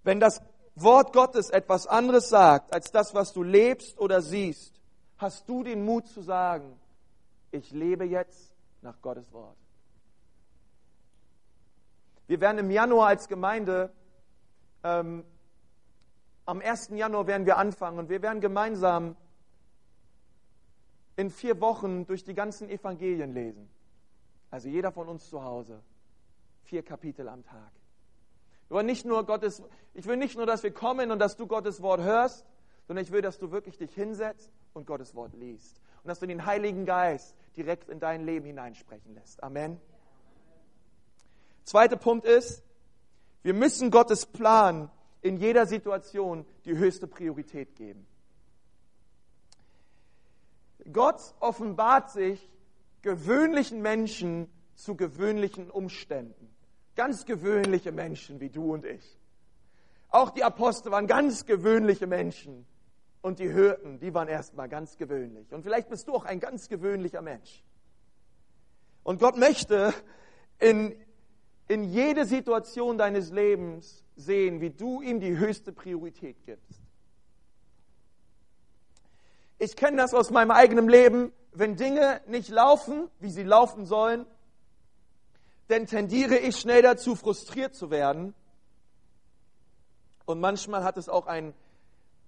Wenn 0.01 0.19
das 0.19 0.41
Wort 0.73 1.13
Gottes 1.13 1.51
etwas 1.51 1.85
anderes 1.85 2.29
sagt 2.29 2.73
als 2.73 2.91
das, 2.91 3.13
was 3.13 3.33
du 3.33 3.43
lebst 3.43 3.99
oder 3.99 4.23
siehst, 4.23 4.81
hast 5.17 5.47
du 5.47 5.61
den 5.61 5.85
Mut 5.85 6.07
zu 6.07 6.23
sagen, 6.23 6.75
ich 7.51 7.69
lebe 7.69 8.05
jetzt 8.05 8.51
nach 8.81 8.99
Gottes 9.03 9.31
Wort. 9.31 9.57
Wir 12.25 12.41
werden 12.41 12.57
im 12.57 12.71
Januar 12.71 13.09
als 13.09 13.27
Gemeinde, 13.27 13.93
ähm, 14.83 15.23
am 16.47 16.61
1. 16.61 16.89
Januar 16.93 17.27
werden 17.27 17.45
wir 17.45 17.57
anfangen 17.57 17.99
und 17.99 18.09
wir 18.09 18.23
werden 18.23 18.41
gemeinsam 18.41 19.15
in 21.15 21.29
vier 21.29 21.61
Wochen 21.61 22.07
durch 22.07 22.23
die 22.23 22.33
ganzen 22.33 22.71
Evangelien 22.71 23.35
lesen. 23.35 23.76
Also 24.49 24.69
jeder 24.69 24.91
von 24.91 25.07
uns 25.07 25.29
zu 25.29 25.43
Hause. 25.43 25.81
Vier 26.63 26.83
Kapitel 26.83 27.27
am 27.27 27.43
Tag. 27.43 27.71
Wir 28.67 28.75
wollen 28.75 28.85
nicht 28.85 29.05
nur 29.05 29.25
Gottes, 29.25 29.63
ich 29.93 30.05
will 30.05 30.17
nicht 30.17 30.35
nur, 30.35 30.45
dass 30.45 30.63
wir 30.63 30.71
kommen 30.71 31.11
und 31.11 31.19
dass 31.19 31.37
du 31.37 31.47
Gottes 31.47 31.81
Wort 31.81 32.01
hörst, 32.01 32.45
sondern 32.87 33.03
ich 33.03 33.11
will, 33.11 33.21
dass 33.21 33.37
du 33.37 33.51
wirklich 33.51 33.77
dich 33.77 33.93
hinsetzt 33.93 34.51
und 34.73 34.85
Gottes 34.85 35.15
Wort 35.15 35.33
liest. 35.33 35.81
Und 36.03 36.09
dass 36.09 36.19
du 36.19 36.27
den 36.27 36.45
Heiligen 36.45 36.85
Geist 36.85 37.35
direkt 37.55 37.89
in 37.89 37.99
dein 37.99 38.25
Leben 38.25 38.45
hineinsprechen 38.45 39.13
lässt. 39.13 39.43
Amen. 39.43 39.79
Zweiter 41.63 41.97
Punkt 41.97 42.25
ist, 42.25 42.63
wir 43.43 43.53
müssen 43.53 43.91
Gottes 43.91 44.25
Plan 44.25 44.89
in 45.21 45.37
jeder 45.37 45.65
Situation 45.65 46.45
die 46.65 46.77
höchste 46.77 47.07
Priorität 47.07 47.75
geben. 47.75 48.07
Gott 50.91 51.33
offenbart 51.39 52.11
sich 52.11 52.49
gewöhnlichen 53.07 53.81
Menschen 53.81 54.49
zu 54.75 54.97
gewöhnlichen 54.97 55.71
Umständen. 55.71 56.53
Ganz 56.97 57.25
gewöhnliche 57.25 57.93
Menschen 57.93 58.41
wie 58.41 58.49
du 58.49 58.73
und 58.73 58.83
ich. 58.83 59.17
Auch 60.09 60.29
die 60.31 60.43
Apostel 60.43 60.91
waren 60.91 61.07
ganz 61.07 61.45
gewöhnliche 61.45 62.05
Menschen. 62.05 62.67
Und 63.21 63.39
die 63.39 63.53
Hürden, 63.53 63.97
die 64.01 64.13
waren 64.13 64.27
erstmal 64.27 64.67
ganz 64.67 64.97
gewöhnlich. 64.97 65.53
Und 65.53 65.63
vielleicht 65.63 65.87
bist 65.87 66.09
du 66.09 66.15
auch 66.15 66.25
ein 66.25 66.41
ganz 66.41 66.67
gewöhnlicher 66.67 67.21
Mensch. 67.21 67.63
Und 69.03 69.21
Gott 69.21 69.37
möchte 69.37 69.93
in, 70.59 70.93
in 71.69 71.85
jede 71.85 72.25
Situation 72.25 72.97
deines 72.97 73.31
Lebens 73.31 74.03
sehen, 74.17 74.59
wie 74.59 74.71
du 74.71 75.01
ihm 75.01 75.21
die 75.21 75.37
höchste 75.37 75.71
Priorität 75.71 76.43
gibst. 76.45 76.81
Ich 79.59 79.77
kenne 79.77 79.95
das 79.95 80.13
aus 80.13 80.29
meinem 80.29 80.51
eigenen 80.51 80.89
Leben 80.89 81.31
wenn 81.57 81.75
Dinge 81.75 82.21
nicht 82.27 82.49
laufen, 82.49 83.09
wie 83.19 83.31
sie 83.31 83.43
laufen 83.43 83.85
sollen, 83.85 84.25
dann 85.69 85.87
tendiere 85.87 86.37
ich 86.37 86.57
schnell 86.57 86.81
dazu, 86.81 87.15
frustriert 87.15 87.75
zu 87.75 87.89
werden. 87.89 88.33
Und 90.25 90.39
manchmal 90.39 90.83
hat 90.83 90.97
es 90.97 91.09
auch 91.09 91.25
ein, 91.25 91.53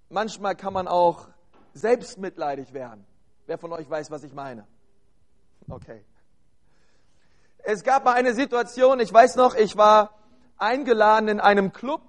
manchmal 0.08 0.56
kann 0.56 0.72
man 0.72 0.88
auch 0.88 1.28
selbstmitleidig 1.74 2.72
werden. 2.72 3.06
Wer 3.46 3.58
von 3.58 3.72
euch 3.72 3.88
weiß, 3.88 4.10
was 4.10 4.24
ich 4.24 4.32
meine? 4.32 4.66
Okay. 5.68 6.04
Es 7.58 7.84
gab 7.84 8.04
mal 8.04 8.14
eine 8.14 8.34
Situation, 8.34 9.00
ich 9.00 9.12
weiß 9.12 9.36
noch, 9.36 9.54
ich 9.54 9.76
war 9.76 10.14
eingeladen 10.56 11.28
in 11.28 11.40
einem 11.40 11.72
Club 11.72 12.02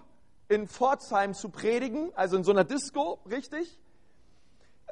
in 0.47 0.67
Pforzheim 0.67 1.33
zu 1.33 1.49
predigen, 1.49 2.11
also 2.15 2.35
in 2.35 2.43
so 2.43 2.51
einer 2.51 2.63
Disco, 2.63 3.19
richtig? 3.29 3.79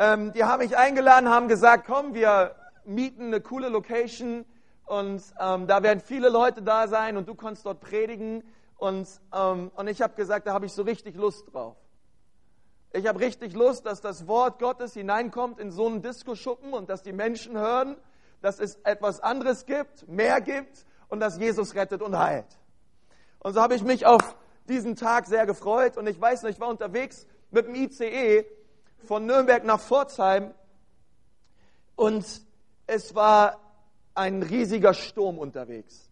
Ähm, 0.01 0.31
die 0.31 0.45
haben 0.45 0.59
mich 0.59 0.77
eingeladen, 0.77 1.27
haben 1.27 1.49
gesagt, 1.49 1.85
komm, 1.85 2.13
wir 2.13 2.55
mieten 2.85 3.25
eine 3.25 3.41
coole 3.41 3.67
Location 3.67 4.45
und 4.85 5.21
ähm, 5.37 5.67
da 5.67 5.83
werden 5.83 5.99
viele 5.99 6.29
Leute 6.29 6.61
da 6.61 6.87
sein 6.87 7.17
und 7.17 7.27
du 7.27 7.35
kannst 7.35 7.65
dort 7.65 7.81
predigen. 7.81 8.41
Und, 8.77 9.09
ähm, 9.35 9.71
und 9.75 9.87
ich 9.89 10.01
habe 10.01 10.15
gesagt, 10.15 10.47
da 10.47 10.53
habe 10.53 10.67
ich 10.67 10.71
so 10.71 10.83
richtig 10.83 11.17
Lust 11.17 11.53
drauf. 11.53 11.75
Ich 12.93 13.07
habe 13.07 13.19
richtig 13.19 13.53
Lust, 13.53 13.85
dass 13.85 13.99
das 13.99 14.25
Wort 14.25 14.59
Gottes 14.59 14.93
hineinkommt 14.93 15.59
in 15.59 15.69
so 15.69 15.85
einen 15.85 16.01
Diskoschuppen 16.01 16.71
und 16.73 16.89
dass 16.89 17.03
die 17.03 17.11
Menschen 17.11 17.57
hören, 17.57 17.97
dass 18.41 18.61
es 18.61 18.75
etwas 18.85 19.19
anderes 19.19 19.65
gibt, 19.65 20.07
mehr 20.07 20.39
gibt 20.39 20.85
und 21.09 21.19
dass 21.19 21.37
Jesus 21.37 21.75
rettet 21.75 22.01
und 22.01 22.17
heilt. 22.17 22.47
Und 23.39 23.53
so 23.53 23.61
habe 23.61 23.75
ich 23.75 23.83
mich 23.83 24.05
auf 24.05 24.37
diesen 24.69 24.95
Tag 24.95 25.27
sehr 25.27 25.45
gefreut 25.45 25.97
und 25.97 26.07
ich 26.07 26.19
weiß 26.19 26.43
noch, 26.43 26.49
ich 26.49 26.59
war 26.61 26.69
unterwegs 26.69 27.27
mit 27.51 27.67
dem 27.67 27.75
ICE 27.75 28.45
von 29.05 29.25
Nürnberg 29.25 29.63
nach 29.63 29.79
Pforzheim 29.79 30.53
und 31.95 32.25
es 32.87 33.15
war 33.15 33.59
ein 34.15 34.43
riesiger 34.43 34.93
Sturm 34.93 35.37
unterwegs. 35.37 36.09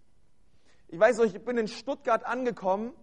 Ich 0.89 0.99
weiß 0.99 1.17
noch, 1.17 1.25
ich 1.25 1.43
bin 1.43 1.57
in 1.57 1.67
Stuttgart 1.67 2.25
angekommen 2.25 2.93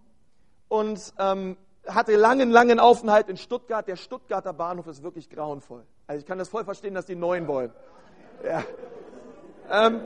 und 0.67 1.13
ähm, 1.19 1.57
hatte 1.87 2.15
langen, 2.15 2.49
langen 2.49 2.79
Aufenthalt 2.79 3.29
in 3.29 3.37
Stuttgart. 3.37 3.87
Der 3.87 3.95
Stuttgarter 3.95 4.53
Bahnhof 4.53 4.87
ist 4.87 5.03
wirklich 5.03 5.29
grauenvoll. 5.29 5.85
Also 6.07 6.19
ich 6.19 6.25
kann 6.25 6.37
das 6.37 6.49
voll 6.49 6.63
verstehen, 6.63 6.93
dass 6.93 7.05
die 7.05 7.15
neuen 7.15 7.47
wollen. 7.47 7.71
Ja. 8.43 8.63
Ähm, 9.69 10.01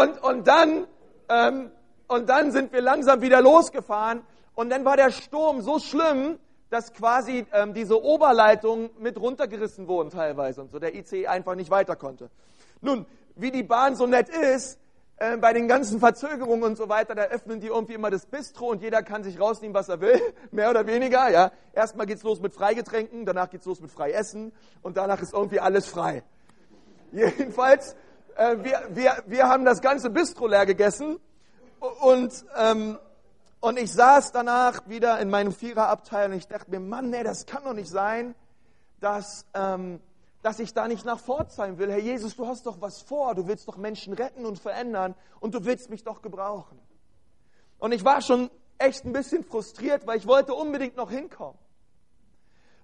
und, 0.00 0.22
und, 0.22 0.46
dann, 0.46 0.86
ähm, 1.28 1.70
und 2.08 2.28
dann 2.28 2.52
sind 2.52 2.72
wir 2.72 2.82
langsam 2.82 3.20
wieder 3.20 3.40
losgefahren. 3.40 4.22
Und 4.54 4.70
dann 4.70 4.84
war 4.84 4.96
der 4.96 5.10
Sturm 5.10 5.60
so 5.62 5.78
schlimm, 5.78 6.38
dass 6.70 6.92
quasi 6.92 7.46
ähm, 7.52 7.74
diese 7.74 8.02
Oberleitungen 8.02 8.90
mit 8.98 9.18
runtergerissen 9.18 9.88
wurden 9.88 10.10
teilweise 10.10 10.60
und 10.60 10.70
so 10.70 10.78
der 10.78 10.94
ICE 10.94 11.26
einfach 11.26 11.54
nicht 11.54 11.70
weiter 11.70 11.96
konnte. 11.96 12.30
Nun, 12.80 13.06
wie 13.36 13.50
die 13.50 13.62
Bahn 13.62 13.96
so 13.96 14.06
nett 14.06 14.28
ist, 14.28 14.78
äh, 15.20 15.36
bei 15.36 15.52
den 15.52 15.66
ganzen 15.66 15.98
Verzögerungen 15.98 16.62
und 16.62 16.76
so 16.76 16.88
weiter, 16.88 17.14
da 17.14 17.24
öffnen 17.24 17.60
die 17.60 17.66
irgendwie 17.66 17.94
immer 17.94 18.10
das 18.10 18.26
Bistro 18.26 18.70
und 18.70 18.82
jeder 18.82 19.02
kann 19.02 19.24
sich 19.24 19.40
rausnehmen, 19.40 19.74
was 19.74 19.88
er 19.88 20.00
will, 20.00 20.20
mehr 20.50 20.70
oder 20.70 20.86
weniger. 20.86 21.28
Ja, 21.30 21.50
erstmal 21.72 22.06
geht's 22.06 22.22
los 22.22 22.40
mit 22.40 22.54
Freigetränken, 22.54 23.26
danach 23.26 23.50
geht's 23.50 23.66
los 23.66 23.80
mit 23.80 23.90
Freiessen 23.90 24.52
und 24.82 24.96
danach 24.96 25.20
ist 25.20 25.32
irgendwie 25.32 25.60
alles 25.60 25.86
frei. 25.86 26.22
Jedenfalls, 27.12 27.96
äh, 28.36 28.58
wir, 28.62 28.82
wir, 28.90 29.24
wir 29.26 29.48
haben 29.48 29.64
das 29.64 29.80
ganze 29.80 30.10
Bistro 30.10 30.46
leer 30.46 30.66
gegessen 30.66 31.18
und 32.00 32.44
ähm, 32.56 32.98
und 33.60 33.78
ich 33.78 33.92
saß 33.92 34.32
danach 34.32 34.88
wieder 34.88 35.20
in 35.20 35.30
meinem 35.30 35.52
Viererabteil 35.52 36.30
und 36.30 36.36
ich 36.36 36.48
dachte 36.48 36.70
mir, 36.70 36.80
Mann, 36.80 37.10
nee, 37.10 37.22
das 37.22 37.46
kann 37.46 37.64
doch 37.64 37.74
nicht 37.74 37.90
sein, 37.90 38.34
dass 39.00 39.46
ähm, 39.54 40.00
dass 40.42 40.60
ich 40.60 40.72
da 40.72 40.86
nicht 40.86 41.04
nach 41.04 41.20
Pforzheim 41.20 41.78
will. 41.78 41.90
Herr 41.90 41.98
Jesus, 41.98 42.36
du 42.36 42.46
hast 42.46 42.66
doch 42.66 42.80
was 42.80 43.02
vor. 43.02 43.34
Du 43.34 43.48
willst 43.48 43.66
doch 43.66 43.76
Menschen 43.76 44.12
retten 44.12 44.46
und 44.46 44.58
verändern 44.58 45.14
und 45.40 45.54
du 45.54 45.64
willst 45.64 45.90
mich 45.90 46.04
doch 46.04 46.22
gebrauchen. 46.22 46.78
Und 47.78 47.92
ich 47.92 48.04
war 48.04 48.22
schon 48.22 48.50
echt 48.78 49.04
ein 49.04 49.12
bisschen 49.12 49.44
frustriert, 49.44 50.06
weil 50.06 50.18
ich 50.18 50.26
wollte 50.26 50.54
unbedingt 50.54 50.96
noch 50.96 51.10
hinkommen. 51.10 51.58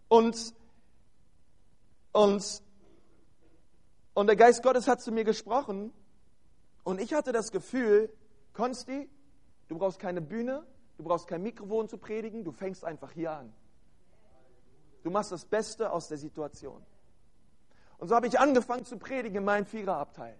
Und, 0.08 0.54
und, 2.12 2.62
und 4.14 4.26
der 4.26 4.36
Geist 4.36 4.62
Gottes 4.62 4.86
hat 4.88 5.00
zu 5.00 5.12
mir 5.12 5.24
gesprochen 5.24 5.92
und 6.82 7.00
ich 7.00 7.14
hatte 7.14 7.32
das 7.32 7.50
Gefühl, 7.50 8.12
Konsti, 8.52 9.08
du 9.68 9.78
brauchst 9.78 9.98
keine 9.98 10.20
Bühne, 10.20 10.64
du 10.96 11.04
brauchst 11.04 11.26
kein 11.26 11.42
Mikrofon 11.42 11.88
zu 11.88 11.98
predigen, 11.98 12.44
du 12.44 12.52
fängst 12.52 12.84
einfach 12.84 13.12
hier 13.12 13.32
an. 13.32 13.52
Du 15.02 15.10
machst 15.10 15.32
das 15.32 15.44
Beste 15.44 15.92
aus 15.92 16.08
der 16.08 16.18
Situation. 16.18 16.82
Und 17.98 18.08
so 18.08 18.14
habe 18.14 18.26
ich 18.26 18.38
angefangen 18.38 18.84
zu 18.84 18.98
predigen 18.98 19.38
in 19.38 19.44
meinem 19.44 19.66
Viererabteil. 19.66 20.38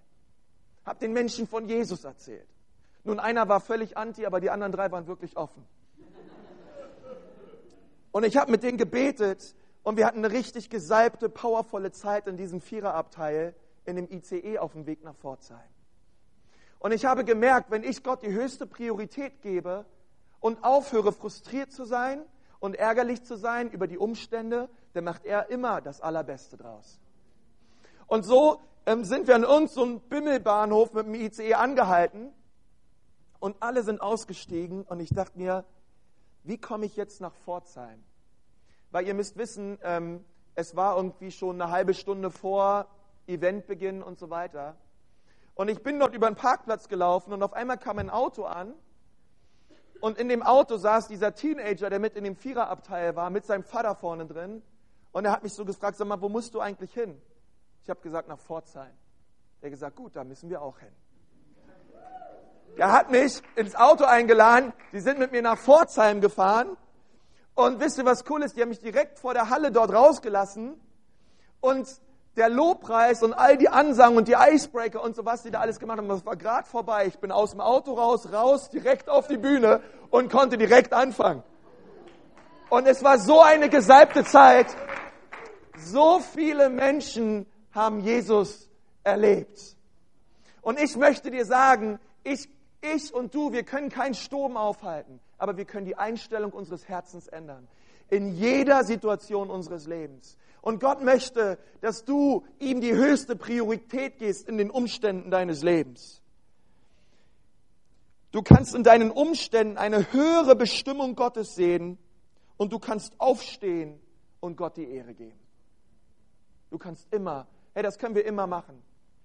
Habe 0.85 0.99
den 0.99 1.13
Menschen 1.13 1.47
von 1.47 1.69
Jesus 1.69 2.05
erzählt. 2.05 2.49
Nun, 3.05 3.21
einer 3.21 3.49
war 3.49 3.61
völlig 3.61 3.97
anti, 3.97 4.27
aber 4.27 4.41
die 4.41 4.51
anderen 4.51 4.73
drei 4.73 4.91
waren 4.91 5.07
wirklich 5.07 5.37
offen. 5.37 5.67
Und 8.13 8.25
ich 8.25 8.37
habe 8.37 8.51
mit 8.51 8.63
denen 8.63 8.79
gebetet 8.79 9.55
und 9.83 9.97
wir 9.97 10.07
hatten 10.07 10.19
eine 10.19 10.31
richtig 10.31 10.71
gesalbte, 10.71 11.29
powervolle 11.29 11.91
Zeit 11.91 12.27
in 12.27 12.37
diesem 12.37 12.61
Viererabteil 12.61 13.55
in 13.85 13.97
dem 13.97 14.11
ICE 14.11 14.59
auf 14.59 14.73
dem 14.73 14.87
Weg 14.87 15.03
nach 15.05 15.15
Pforzheim. 15.17 15.74
Und 16.85 16.93
ich 16.93 17.07
habe 17.07 17.25
gemerkt, 17.25 17.71
wenn 17.71 17.83
ich 17.83 18.03
Gott 18.03 18.21
die 18.21 18.31
höchste 18.31 18.67
Priorität 18.67 19.41
gebe 19.41 19.87
und 20.39 20.63
aufhöre, 20.63 21.13
frustriert 21.13 21.73
zu 21.73 21.87
sein 21.87 22.21
und 22.61 22.77
ärgerlich 22.77 23.25
zu 23.25 23.37
sein 23.37 23.71
über 23.71 23.87
die 23.87 23.97
Umstände, 23.97 24.69
dann 24.93 25.05
macht 25.05 25.25
er 25.25 25.49
immer 25.49 25.81
das 25.81 26.03
Allerbeste 26.03 26.59
draus. 26.59 27.01
Und 28.07 28.25
so 28.25 28.61
ähm, 28.85 29.07
sind 29.07 29.29
wir 29.29 29.35
an 29.35 29.45
irgendeinem 29.45 29.95
so 29.95 29.99
Bimmelbahnhof 30.11 30.93
mit 30.93 31.07
dem 31.07 31.15
ICE 31.15 31.55
angehalten 31.55 32.35
und 33.41 33.57
alle 33.61 33.83
sind 33.83 34.03
ausgestiegen 34.03 34.83
und 34.83 35.01
ich 35.01 35.09
dachte 35.09 35.39
mir, 35.39 35.65
wie 36.43 36.59
komme 36.59 36.85
ich 36.85 36.97
jetzt 36.97 37.19
nach 37.23 37.35
Pforzheim? 37.35 38.05
Weil 38.91 39.07
ihr 39.07 39.15
müsst 39.15 39.39
wissen, 39.39 39.79
ähm, 39.83 40.23
es 40.55 40.77
war 40.77 40.99
irgendwie 40.99 41.31
schon 41.31 41.63
eine 41.63 41.73
halbe 41.73 41.95
Stunde 41.95 42.31
vor 42.31 42.89
Eventbeginn 43.27 44.03
und 44.03 44.19
so 44.19 44.29
weiter. 44.29 44.77
Und 45.55 45.69
ich 45.69 45.83
bin 45.83 45.99
dort 45.99 46.15
über 46.15 46.29
den 46.29 46.37
Parkplatz 46.37 46.89
gelaufen 46.89 47.33
und 47.33 47.43
auf 47.43 47.53
einmal 47.53 47.79
kam 47.79 47.99
ein 47.99 48.11
Auto 48.11 48.45
an 48.45 48.75
und 50.01 50.19
in 50.19 50.29
dem 50.29 50.43
Auto 50.43 50.77
saß 50.77 51.09
dieser 51.09 51.35
Teenager, 51.35 51.89
der 51.89 51.99
mit 51.99 52.17
in 52.17 52.25
dem 52.25 52.37
Viererabteil 52.37 53.17
war, 53.17 53.31
mit 53.31 53.47
seinem 53.47 53.63
Vater 53.65 53.95
vorne 53.95 54.27
drin. 54.27 54.63
Und 55.13 55.25
er 55.25 55.33
hat 55.33 55.43
mich 55.43 55.55
so 55.55 55.65
gefragt, 55.65 55.97
sag 55.97 56.09
mal, 56.09 56.21
wo 56.21 56.29
musst 56.29 56.55
du 56.55 56.61
eigentlich 56.61 56.93
hin? 56.93 57.21
Ich 57.83 57.89
habe 57.89 58.01
gesagt, 58.01 58.29
nach 58.29 58.39
Pforzheim. 58.39 58.93
Er 59.61 59.71
gesagt, 59.71 59.97
gut, 59.97 60.17
da 60.17 60.25
müssen 60.25 60.51
wir 60.51 60.61
auch 60.61 60.79
hin. 60.79 60.93
Er 62.77 62.93
hat 62.93 63.11
mich 63.11 63.41
ins 63.57 63.77
Auto 63.77 64.05
eingeladen. 64.05 64.73
Die 64.93 65.01
sind 65.01 65.19
mit 65.19 65.33
mir 65.33 65.41
nach 65.41 65.59
Pforzheim 65.59 66.21
gefahren. 66.21 66.77
Und 67.55 67.81
wisst 67.81 67.97
ihr, 67.99 68.05
was 68.05 68.29
cool 68.29 68.43
ist? 68.43 68.57
Die 68.57 68.61
haben 68.63 68.71
mich 68.71 68.81
direkt 68.81 69.21
vor 69.21 69.33
der 69.33 69.49
Halle 69.49 69.71
dort 69.71 69.93
rausgelassen. 69.93 70.79
Und 71.61 71.89
der 72.37 72.49
Lobpreis 72.49 73.23
und 73.23 73.33
all 73.33 73.57
die 73.57 73.69
Ansagen 73.69 74.17
und 74.17 74.27
die 74.27 74.35
Icebreaker 74.37 75.03
und 75.03 75.15
so 75.15 75.25
was, 75.25 75.43
die 75.43 75.51
da 75.51 75.61
alles 75.61 75.79
gemacht 75.79 75.99
haben, 75.99 76.09
das 76.09 76.27
war 76.27 76.37
gerade 76.37 76.67
vorbei. 76.67 77.07
Ich 77.07 77.19
bin 77.19 77.31
aus 77.31 77.53
dem 77.53 77.61
Auto 77.61 77.95
raus, 77.95 78.33
raus, 78.33 78.71
direkt 78.71 79.09
auf 79.09 79.29
die 79.29 79.37
Bühne 79.37 79.81
und 80.11 80.31
konnte 80.31 80.59
direkt 80.59 80.93
anfangen. 80.93 81.43
Und 82.71 82.87
es 82.87 83.05
war 83.05 83.19
so 83.19 83.41
eine 83.41 83.69
gesalbte 83.69 84.25
Zeit. 84.25 84.67
So 85.77 86.19
viele 86.19 86.71
Menschen 86.71 87.47
haben 87.73 88.01
Jesus 88.01 88.69
erlebt. 89.05 89.77
Und 90.61 90.81
ich 90.81 90.97
möchte 90.97 91.31
dir 91.31 91.45
sagen, 91.45 92.01
ich, 92.25 92.49
ich 92.81 93.13
und 93.13 93.35
du, 93.35 93.53
wir 93.53 93.65
können 93.65 93.91
keinen 93.91 94.15
Sturm 94.15 94.57
aufhalten, 94.57 95.21
aber 95.39 95.57
wir 95.57 95.67
können 95.67 95.85
die 95.85 95.97
Einstellung 95.97 96.53
unseres 96.53 96.89
Herzens 96.89 97.29
ändern. 97.29 97.69
In 98.09 98.35
jeder 98.35 98.83
Situation 98.85 99.51
unseres 99.51 99.87
Lebens. 99.87 100.37
Und 100.65 100.81
Gott 100.81 101.03
möchte, 101.03 101.59
dass 101.83 102.05
du 102.05 102.47
ihm 102.59 102.81
die 102.81 102.95
höchste 102.95 103.37
Priorität 103.37 104.17
gibst 104.17 104.49
in 104.49 104.57
den 104.57 104.71
Umständen 104.71 105.31
deines 105.31 105.63
Lebens. 105.63 106.23
Du 108.33 108.43
kannst 108.43 108.75
in 108.75 108.83
deinen 108.83 109.11
Umständen 109.11 109.77
eine 109.77 110.13
höhere 110.13 110.57
Bestimmung 110.57 111.17
Gottes 111.17 111.55
sehen 111.55 111.99
und 112.57 112.73
du 112.73 112.79
kannst 112.79 113.21
aufstehen 113.21 114.01
und 114.41 114.57
Gott 114.57 114.79
die 114.79 114.89
Ehre 114.89 115.13
geben. 115.13 115.39
Du 116.71 116.79
kannst 116.79 117.13
immer 117.13 117.47
Hey, 117.75 117.83
das 117.83 117.99
können 117.99 118.15
wir 118.15 118.25
immer 118.25 118.47
machen. 118.47 118.81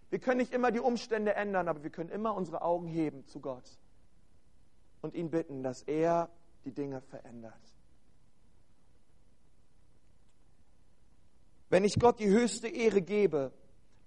Wir 0.10 0.18
können 0.18 0.40
nicht 0.40 0.54
immer 0.54 0.72
die 0.72 0.80
Umstände 0.80 1.36
ändern, 1.36 1.68
aber 1.68 1.84
wir 1.84 1.92
können 1.92 2.10
immer 2.10 2.34
unsere 2.34 2.64
Augen 2.64 2.88
heben 2.88 3.28
zu 3.28 3.40
Gott 3.40 3.78
und 5.02 5.14
ihn 5.14 5.30
bitten, 5.30 5.62
dass 5.62 5.84
er 5.84 6.30
die 6.66 6.72
Dinge 6.72 7.00
verändert. 7.00 7.54
Wenn 11.70 11.84
ich 11.84 12.00
Gott 12.00 12.20
die 12.20 12.30
höchste 12.30 12.68
Ehre 12.68 13.02
gebe, 13.02 13.52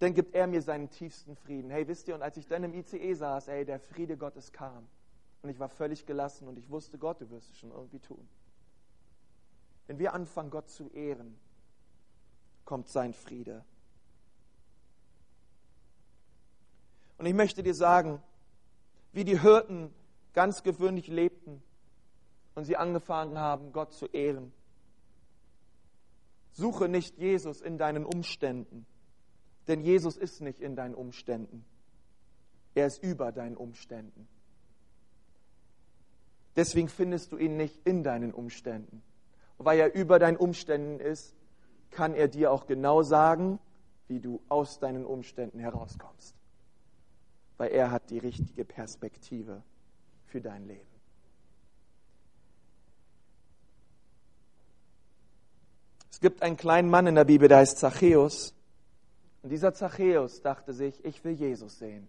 dann 0.00 0.14
gibt 0.14 0.34
er 0.34 0.48
mir 0.48 0.62
seinen 0.62 0.90
tiefsten 0.90 1.36
Frieden. 1.36 1.70
Hey, 1.70 1.86
wisst 1.86 2.08
ihr, 2.08 2.14
und 2.14 2.22
als 2.22 2.36
ich 2.36 2.46
dann 2.46 2.64
im 2.64 2.74
ICE 2.74 3.14
saß, 3.14 3.48
ey, 3.48 3.64
der 3.64 3.78
Friede 3.78 4.16
Gottes 4.16 4.52
kam. 4.52 4.88
Und 5.42 5.50
ich 5.50 5.58
war 5.58 5.68
völlig 5.68 6.06
gelassen 6.06 6.48
und 6.48 6.58
ich 6.58 6.70
wusste, 6.70 6.98
Gott, 6.98 7.20
du 7.20 7.30
wirst 7.30 7.50
es 7.50 7.58
schon 7.58 7.70
irgendwie 7.70 8.00
tun. 8.00 8.28
Wenn 9.86 9.98
wir 9.98 10.12
anfangen, 10.12 10.50
Gott 10.50 10.70
zu 10.70 10.88
ehren, 10.90 11.36
kommt 12.64 12.88
sein 12.88 13.12
Friede. 13.12 13.64
Und 17.18 17.26
ich 17.26 17.34
möchte 17.34 17.62
dir 17.62 17.74
sagen, 17.74 18.20
wie 19.12 19.24
die 19.24 19.40
Hirten 19.40 19.94
ganz 20.32 20.62
gewöhnlich 20.62 21.06
lebten 21.06 21.62
und 22.54 22.64
sie 22.64 22.76
angefangen 22.76 23.38
haben, 23.38 23.72
Gott 23.72 23.92
zu 23.92 24.06
ehren. 24.06 24.52
Suche 26.52 26.88
nicht 26.88 27.18
Jesus 27.18 27.60
in 27.60 27.78
deinen 27.78 28.04
Umständen, 28.04 28.86
denn 29.68 29.80
Jesus 29.80 30.16
ist 30.16 30.40
nicht 30.40 30.60
in 30.60 30.76
deinen 30.76 30.94
Umständen. 30.94 31.64
Er 32.74 32.86
ist 32.86 33.02
über 33.02 33.32
deinen 33.32 33.56
Umständen. 33.56 34.28
Deswegen 36.56 36.88
findest 36.88 37.32
du 37.32 37.38
ihn 37.38 37.56
nicht 37.56 37.86
in 37.86 38.02
deinen 38.02 38.32
Umständen. 38.32 39.02
Und 39.56 39.66
weil 39.66 39.78
er 39.78 39.94
über 39.94 40.18
deinen 40.18 40.36
Umständen 40.36 41.00
ist, 41.00 41.34
kann 41.90 42.14
er 42.14 42.28
dir 42.28 42.52
auch 42.52 42.66
genau 42.66 43.02
sagen, 43.02 43.58
wie 44.08 44.20
du 44.20 44.42
aus 44.48 44.78
deinen 44.78 45.06
Umständen 45.06 45.58
herauskommst. 45.58 46.34
Weil 47.56 47.70
er 47.70 47.90
hat 47.90 48.10
die 48.10 48.18
richtige 48.18 48.64
Perspektive 48.64 49.62
für 50.26 50.40
dein 50.40 50.66
Leben. 50.66 50.91
Es 56.12 56.20
gibt 56.20 56.42
einen 56.42 56.56
kleinen 56.56 56.90
Mann 56.90 57.06
in 57.06 57.14
der 57.14 57.24
Bibel, 57.24 57.48
der 57.48 57.58
heißt 57.58 57.78
Zachäus. 57.78 58.54
Und 59.42 59.50
dieser 59.50 59.72
Zachäus 59.72 60.42
dachte 60.42 60.74
sich, 60.74 61.02
ich 61.04 61.24
will 61.24 61.32
Jesus 61.32 61.78
sehen. 61.78 62.06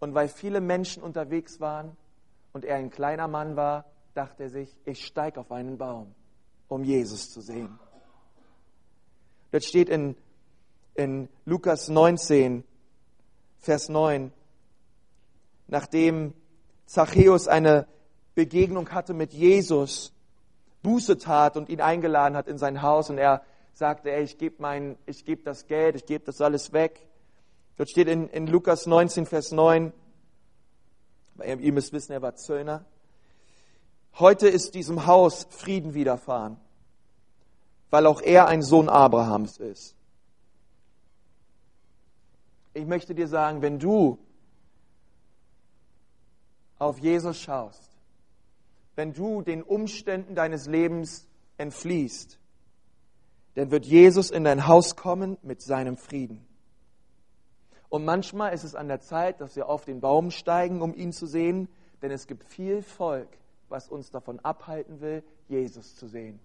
Und 0.00 0.14
weil 0.14 0.28
viele 0.28 0.60
Menschen 0.60 1.02
unterwegs 1.02 1.60
waren 1.60 1.96
und 2.52 2.64
er 2.64 2.76
ein 2.76 2.90
kleiner 2.90 3.28
Mann 3.28 3.54
war, 3.54 3.84
dachte 4.14 4.44
er 4.44 4.50
sich, 4.50 4.74
ich 4.86 5.04
steige 5.04 5.38
auf 5.38 5.52
einen 5.52 5.76
Baum, 5.76 6.14
um 6.68 6.82
Jesus 6.82 7.30
zu 7.30 7.42
sehen. 7.42 7.78
Das 9.50 9.64
steht 9.66 9.88
in, 9.88 10.16
in 10.94 11.28
Lukas 11.44 11.88
19, 11.88 12.64
Vers 13.58 13.88
9, 13.88 14.32
nachdem 15.66 16.32
Zachäus 16.86 17.46
eine 17.46 17.86
Begegnung 18.34 18.90
hatte 18.90 19.14
mit 19.14 19.32
Jesus, 19.32 20.12
Buße 20.82 21.18
tat 21.18 21.56
und 21.56 21.68
ihn 21.68 21.80
eingeladen 21.80 22.36
hat 22.36 22.48
in 22.48 22.58
sein 22.58 22.82
Haus 22.82 23.10
und 23.10 23.18
er 23.18 23.42
sagte, 23.72 24.10
ey, 24.10 24.24
ich 24.24 24.38
gebe 24.38 24.56
mein, 24.58 24.96
das 25.44 25.66
Geld, 25.66 25.96
ich 25.96 26.06
gebe 26.06 26.24
das 26.24 26.40
alles 26.40 26.72
weg. 26.72 27.06
Dort 27.76 27.90
steht 27.90 28.08
in, 28.08 28.28
in 28.28 28.46
Lukas 28.46 28.86
19, 28.86 29.26
Vers 29.26 29.52
9, 29.52 29.92
ihr 31.44 31.72
müsst 31.72 31.92
wissen, 31.92 32.12
er 32.12 32.22
war 32.22 32.34
Zöllner. 32.34 32.84
Heute 34.18 34.48
ist 34.48 34.74
diesem 34.74 35.06
Haus 35.06 35.46
Frieden 35.50 35.94
widerfahren, 35.94 36.56
weil 37.90 38.06
auch 38.06 38.20
er 38.20 38.48
ein 38.48 38.62
Sohn 38.62 38.88
Abrahams 38.88 39.58
ist. 39.58 39.94
Ich 42.74 42.86
möchte 42.86 43.14
dir 43.14 43.28
sagen, 43.28 43.62
wenn 43.62 43.78
du 43.78 44.18
auf 46.78 46.98
Jesus 46.98 47.40
schaust, 47.40 47.87
wenn 48.98 49.12
du 49.12 49.42
den 49.42 49.62
Umständen 49.62 50.34
deines 50.34 50.66
Lebens 50.66 51.28
entfliehst, 51.56 52.40
dann 53.54 53.70
wird 53.70 53.86
Jesus 53.86 54.32
in 54.32 54.42
dein 54.42 54.66
Haus 54.66 54.96
kommen 54.96 55.38
mit 55.42 55.62
seinem 55.62 55.96
Frieden. 55.96 56.44
Und 57.88 58.04
manchmal 58.04 58.52
ist 58.52 58.64
es 58.64 58.74
an 58.74 58.88
der 58.88 58.98
Zeit, 58.98 59.40
dass 59.40 59.54
wir 59.54 59.68
auf 59.68 59.84
den 59.84 60.00
Baum 60.00 60.32
steigen, 60.32 60.82
um 60.82 60.92
ihn 60.94 61.12
zu 61.12 61.26
sehen, 61.26 61.68
denn 62.02 62.10
es 62.10 62.26
gibt 62.26 62.42
viel 62.42 62.82
Volk, 62.82 63.28
was 63.68 63.88
uns 63.88 64.10
davon 64.10 64.40
abhalten 64.40 65.00
will, 65.00 65.22
Jesus 65.46 65.94
zu 65.94 66.08
sehen. 66.08 66.40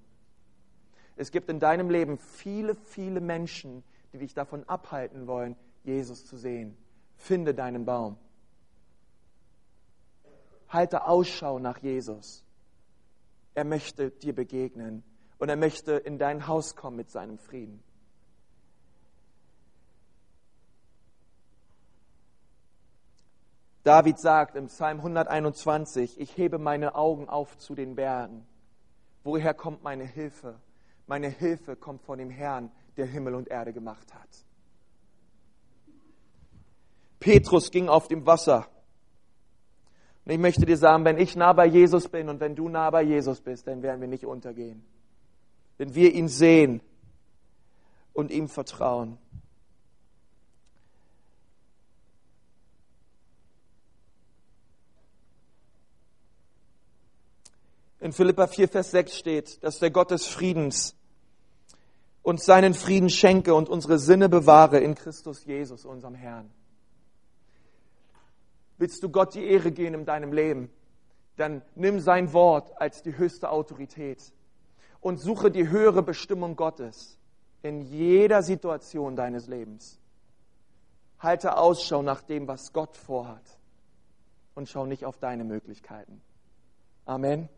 Es 1.15 1.31
gibt 1.31 1.49
in 1.49 1.59
deinem 1.59 1.89
Leben 1.89 2.19
viele, 2.19 2.75
viele 2.75 3.19
Menschen, 3.19 3.83
die 4.13 4.19
dich 4.19 4.35
davon 4.35 4.63
abhalten 4.69 5.25
wollen, 5.25 5.55
Jesus 5.83 6.23
zu 6.27 6.37
sehen. 6.37 6.77
Finde 7.15 7.55
deinen 7.55 7.83
Baum. 7.83 8.15
Halte 10.69 11.07
Ausschau 11.07 11.57
nach 11.57 11.79
Jesus. 11.79 12.42
Er 13.55 13.65
möchte 13.65 14.11
dir 14.11 14.33
begegnen 14.33 15.03
und 15.37 15.49
er 15.49 15.55
möchte 15.55 15.93
in 15.93 16.17
dein 16.17 16.47
Haus 16.47 16.75
kommen 16.75 16.97
mit 16.97 17.11
seinem 17.11 17.37
Frieden. 17.37 17.83
David 23.83 24.17
sagt 24.17 24.55
im 24.55 24.67
Psalm 24.67 24.99
121, 24.99 26.19
ich 26.19 26.37
hebe 26.37 26.57
meine 26.57 26.95
Augen 26.95 27.27
auf 27.27 27.57
zu 27.57 27.75
den 27.75 27.95
Bergen. 27.95 28.47
Woher 29.23 29.53
kommt 29.53 29.83
meine 29.83 30.05
Hilfe? 30.05 30.59
Meine 31.05 31.27
Hilfe 31.27 31.75
kommt 31.75 32.01
von 32.03 32.17
dem 32.17 32.29
Herrn, 32.29 32.71
der 32.95 33.05
Himmel 33.05 33.35
und 33.35 33.49
Erde 33.49 33.73
gemacht 33.73 34.13
hat. 34.13 34.29
Petrus 37.19 37.71
ging 37.71 37.89
auf 37.89 38.07
dem 38.07 38.25
Wasser. 38.25 38.67
Und 40.25 40.31
ich 40.31 40.39
möchte 40.39 40.65
dir 40.65 40.77
sagen, 40.77 41.03
wenn 41.03 41.17
ich 41.17 41.35
nah 41.35 41.51
bei 41.53 41.65
Jesus 41.65 42.07
bin 42.07 42.29
und 42.29 42.39
wenn 42.39 42.55
du 42.55 42.69
nah 42.69 42.89
bei 42.89 43.03
Jesus 43.03 43.41
bist, 43.41 43.67
dann 43.67 43.81
werden 43.81 43.99
wir 43.99 44.07
nicht 44.07 44.25
untergehen. 44.25 44.83
Wenn 45.77 45.95
wir 45.95 46.13
ihn 46.13 46.29
sehen 46.29 46.81
und 48.13 48.31
ihm 48.31 48.47
vertrauen. 48.47 49.17
In 57.99 58.11
Philippa 58.11 58.47
4, 58.47 58.67
Vers 58.67 58.91
6 58.91 59.17
steht, 59.17 59.63
dass 59.63 59.79
der 59.79 59.89
Gott 59.89 60.11
des 60.11 60.25
Friedens 60.25 60.95
uns 62.21 62.45
seinen 62.45 62.73
Frieden 62.73 63.09
schenke 63.09 63.53
und 63.53 63.69
unsere 63.69 63.99
Sinne 63.99 64.29
bewahre 64.29 64.79
in 64.79 64.95
Christus 64.95 65.45
Jesus, 65.45 65.85
unserem 65.85 66.15
Herrn. 66.15 66.49
Willst 68.77 69.03
du 69.03 69.09
Gott 69.09 69.35
die 69.35 69.45
Ehre 69.45 69.71
gehen 69.71 69.93
in 69.93 70.05
deinem 70.05 70.33
Leben? 70.33 70.69
Dann 71.35 71.61
nimm 71.75 71.99
sein 71.99 72.33
Wort 72.33 72.79
als 72.79 73.01
die 73.01 73.17
höchste 73.17 73.49
Autorität 73.49 74.33
und 75.01 75.19
suche 75.19 75.51
die 75.51 75.69
höhere 75.69 76.03
Bestimmung 76.03 76.55
Gottes 76.55 77.17
in 77.61 77.81
jeder 77.81 78.43
Situation 78.43 79.15
deines 79.15 79.47
Lebens. 79.47 79.99
Halte 81.19 81.57
Ausschau 81.57 82.01
nach 82.01 82.21
dem, 82.21 82.47
was 82.47 82.73
Gott 82.73 82.97
vorhat 82.97 83.57
und 84.55 84.69
schau 84.69 84.85
nicht 84.85 85.05
auf 85.05 85.17
deine 85.17 85.43
Möglichkeiten. 85.43 86.21
Amen. 87.05 87.49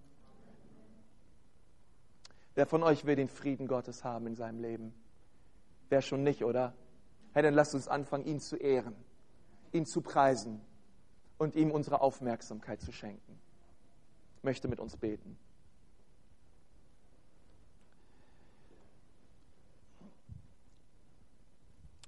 Wer 2.54 2.66
von 2.66 2.84
euch 2.84 3.06
will 3.06 3.16
den 3.16 3.28
Frieden 3.28 3.68
Gottes 3.68 4.04
haben 4.04 4.28
in 4.28 4.36
seinem 4.36 4.60
Leben? 4.60 4.94
Wer 5.90 6.02
schon 6.02 6.24
nicht, 6.24 6.44
oder? 6.44 6.74
Hey, 7.34 7.44
dann 7.44 7.54
lasst 7.54 7.76
uns 7.76 7.88
anfangen, 7.88 8.26
ihn 8.26 8.40
zu 8.40 8.56
ehren, 8.56 8.96
ihn 9.74 9.86
zu 9.86 10.02
preisen 10.02 10.62
und 11.38 11.56
ihm 11.56 11.72
unsere 11.72 12.02
Aufmerksamkeit 12.02 12.82
zu 12.82 12.92
schenken. 12.92 13.40
Ich 14.38 14.44
möchte 14.44 14.68
mit 14.68 14.80
uns 14.80 14.96
beten. 14.98 15.38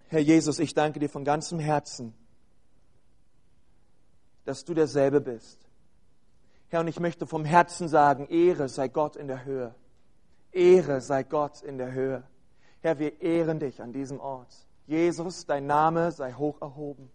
Herr 0.09 0.21
Jesus, 0.21 0.59
ich 0.59 0.73
danke 0.73 0.99
dir 0.99 1.09
von 1.09 1.25
ganzem 1.25 1.59
Herzen, 1.59 2.13
dass 4.45 4.63
du 4.63 4.73
derselbe 4.73 5.19
bist. 5.19 5.67
Herr, 6.69 6.79
und 6.79 6.87
ich 6.87 6.99
möchte 6.99 7.27
vom 7.27 7.43
Herzen 7.43 7.89
sagen, 7.89 8.27
Ehre 8.27 8.69
sei 8.69 8.87
Gott 8.87 9.17
in 9.17 9.27
der 9.27 9.43
Höhe. 9.43 9.75
Ehre 10.51 11.01
sei 11.01 11.23
Gott 11.23 11.61
in 11.61 11.77
der 11.77 11.91
Höhe. 11.91 12.23
Herr, 12.81 12.99
wir 12.99 13.21
ehren 13.21 13.59
dich 13.59 13.81
an 13.81 13.91
diesem 13.91 14.19
Ort. 14.19 14.53
Jesus, 14.85 15.45
dein 15.45 15.65
Name 15.65 16.11
sei 16.11 16.33
hoch 16.33 16.61
erhoben. 16.61 17.09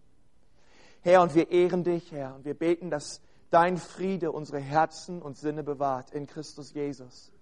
Herr, 1.02 1.22
und 1.22 1.34
wir 1.34 1.50
ehren 1.50 1.84
dich, 1.84 2.12
Herr, 2.12 2.34
und 2.34 2.44
wir 2.44 2.54
beten, 2.54 2.90
dass 2.90 3.20
dein 3.50 3.76
Friede 3.76 4.32
unsere 4.32 4.60
Herzen 4.60 5.20
und 5.20 5.36
Sinne 5.36 5.62
bewahrt 5.62 6.10
in 6.10 6.26
Christus 6.26 6.72
Jesus. 6.72 7.32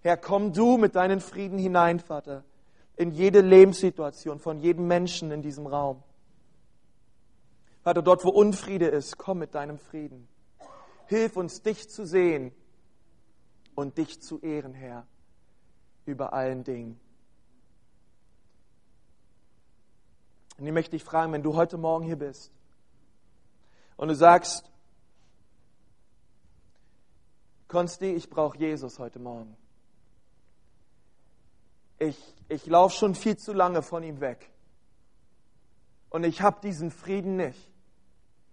Herr, 0.00 0.16
komm 0.16 0.52
du 0.52 0.78
mit 0.78 0.96
deinen 0.96 1.20
Frieden 1.20 1.58
hinein, 1.58 2.00
Vater, 2.00 2.44
in 2.96 3.12
jede 3.12 3.40
Lebenssituation 3.40 4.40
von 4.40 4.58
jedem 4.58 4.88
Menschen 4.88 5.30
in 5.30 5.42
diesem 5.42 5.66
Raum. 5.66 6.02
Vater, 7.82 8.02
dort 8.02 8.24
wo 8.24 8.30
Unfriede 8.30 8.86
ist, 8.86 9.16
komm 9.16 9.38
mit 9.38 9.54
deinem 9.54 9.78
Frieden. 9.78 10.28
Hilf 11.06 11.36
uns, 11.36 11.62
dich 11.62 11.88
zu 11.88 12.04
sehen 12.04 12.52
und 13.74 13.96
dich 13.96 14.20
zu 14.20 14.40
ehren, 14.40 14.74
Herr, 14.74 15.06
über 16.04 16.32
allen 16.32 16.64
Dingen. 16.64 17.00
Und 20.62 20.68
ich 20.68 20.72
möchte 20.72 20.92
dich 20.92 21.02
fragen, 21.02 21.32
wenn 21.32 21.42
du 21.42 21.56
heute 21.56 21.76
Morgen 21.76 22.04
hier 22.04 22.14
bist 22.14 22.52
und 23.96 24.06
du 24.06 24.14
sagst, 24.14 24.70
Konsti, 27.66 28.12
ich 28.12 28.30
brauche 28.30 28.56
Jesus 28.56 29.00
heute 29.00 29.18
Morgen. 29.18 29.56
Ich, 31.98 32.16
ich 32.48 32.64
laufe 32.66 32.94
schon 32.94 33.16
viel 33.16 33.36
zu 33.36 33.52
lange 33.52 33.82
von 33.82 34.04
ihm 34.04 34.20
weg. 34.20 34.52
Und 36.10 36.22
ich 36.22 36.42
habe 36.42 36.60
diesen 36.62 36.92
Frieden 36.92 37.34
nicht. 37.34 37.68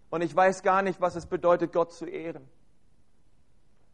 Und 0.09 0.23
ich 0.23 0.35
weiß 0.35 0.63
gar 0.63 0.81
nicht, 0.81 0.99
was 0.99 1.15
es 1.15 1.27
bedeutet, 1.27 1.71
Gott 1.71 1.93
zu 1.93 2.05
ehren 2.05 2.49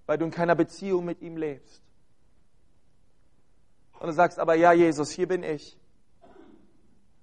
weil 0.05 0.17
du 0.17 0.25
in 0.25 0.31
keiner 0.31 0.55
Beziehung 0.55 1.05
mit 1.05 1.21
ihm 1.21 1.37
lebst. 1.37 1.81
Und 3.99 4.07
du 4.07 4.13
sagst 4.13 4.39
aber, 4.39 4.55
ja 4.55 4.71
Jesus, 4.71 5.11
hier 5.11 5.27
bin 5.27 5.43
ich. 5.43 5.77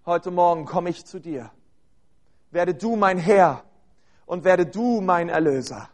Heute 0.04 0.32
Morgen 0.32 0.64
komme 0.64 0.90
ich 0.90 1.04
zu 1.04 1.20
dir. 1.20 1.50
Werde 2.50 2.74
du 2.74 2.96
mein 2.96 3.18
Herr 3.18 3.62
und 4.26 4.42
werde 4.42 4.66
du 4.66 5.00
mein 5.00 5.28
Erlöser. 5.28 5.88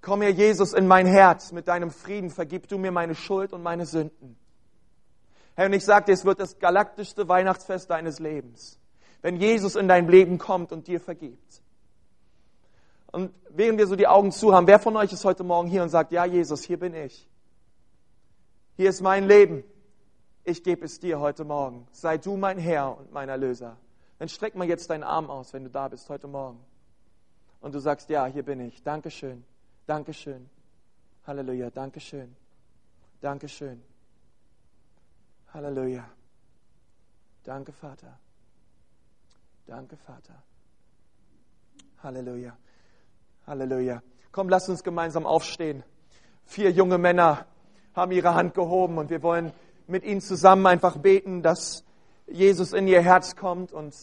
Komm 0.00 0.20
mir, 0.20 0.30
Jesus, 0.30 0.72
in 0.72 0.86
mein 0.86 1.06
Herz 1.06 1.52
mit 1.52 1.68
deinem 1.68 1.90
Frieden. 1.90 2.30
Vergib 2.30 2.66
du 2.68 2.78
mir 2.78 2.90
meine 2.90 3.14
Schuld 3.14 3.52
und 3.52 3.62
meine 3.62 3.84
Sünden. 3.84 4.38
Herr, 5.54 5.66
und 5.66 5.74
ich 5.74 5.84
sage 5.84 6.06
dir, 6.06 6.12
es 6.12 6.24
wird 6.24 6.40
das 6.40 6.58
galaktischste 6.58 7.28
Weihnachtsfest 7.28 7.90
deines 7.90 8.18
Lebens, 8.18 8.78
wenn 9.20 9.36
Jesus 9.36 9.76
in 9.76 9.88
dein 9.88 10.08
Leben 10.08 10.38
kommt 10.38 10.72
und 10.72 10.86
dir 10.86 11.00
vergibt. 11.00 11.62
Und 13.12 13.34
während 13.50 13.78
wir 13.78 13.86
so 13.86 13.96
die 13.96 14.06
Augen 14.06 14.32
zu 14.32 14.54
haben, 14.54 14.66
wer 14.66 14.78
von 14.78 14.96
euch 14.96 15.12
ist 15.12 15.26
heute 15.26 15.44
Morgen 15.44 15.68
hier 15.68 15.82
und 15.82 15.90
sagt, 15.90 16.12
ja 16.12 16.24
Jesus, 16.24 16.62
hier 16.62 16.78
bin 16.78 16.94
ich. 16.94 17.28
Hier 18.76 18.88
ist 18.88 19.02
mein 19.02 19.26
Leben. 19.26 19.64
Ich 20.44 20.62
gebe 20.62 20.84
es 20.84 20.98
dir 20.98 21.20
heute 21.20 21.44
Morgen. 21.44 21.86
Sei 21.92 22.18
du 22.18 22.36
mein 22.36 22.58
Herr 22.58 22.96
und 22.96 23.12
mein 23.12 23.28
Erlöser. 23.28 23.76
Dann 24.18 24.28
streck 24.28 24.54
mal 24.54 24.66
jetzt 24.66 24.88
deinen 24.90 25.02
Arm 25.02 25.30
aus, 25.30 25.52
wenn 25.52 25.64
du 25.64 25.70
da 25.70 25.88
bist 25.88 26.08
heute 26.08 26.28
Morgen. 26.28 26.60
Und 27.60 27.74
du 27.74 27.78
sagst, 27.78 28.08
ja, 28.08 28.26
hier 28.26 28.42
bin 28.42 28.60
ich. 28.60 28.82
Dankeschön. 28.82 29.44
Dankeschön. 29.86 30.48
Halleluja. 31.26 31.70
Dankeschön. 31.70 32.34
Dankeschön. 33.20 33.82
Halleluja. 35.52 36.08
Danke, 37.44 37.72
Vater. 37.72 38.18
Danke, 39.66 39.96
Vater. 39.96 40.42
Halleluja. 42.02 42.56
Halleluja. 43.46 44.02
Komm, 44.32 44.48
lass 44.48 44.68
uns 44.68 44.82
gemeinsam 44.82 45.26
aufstehen. 45.26 45.82
Vier 46.44 46.70
junge 46.70 46.98
Männer 46.98 47.46
haben 47.94 48.12
ihre 48.12 48.34
Hand 48.34 48.54
gehoben 48.54 48.98
und 48.98 49.10
wir 49.10 49.22
wollen 49.22 49.52
mit 49.90 50.04
ihnen 50.04 50.20
zusammen 50.20 50.66
einfach 50.66 50.96
beten, 50.96 51.42
dass 51.42 51.84
Jesus 52.26 52.72
in 52.72 52.86
ihr 52.86 53.02
Herz 53.02 53.36
kommt 53.36 53.72
und 53.72 53.94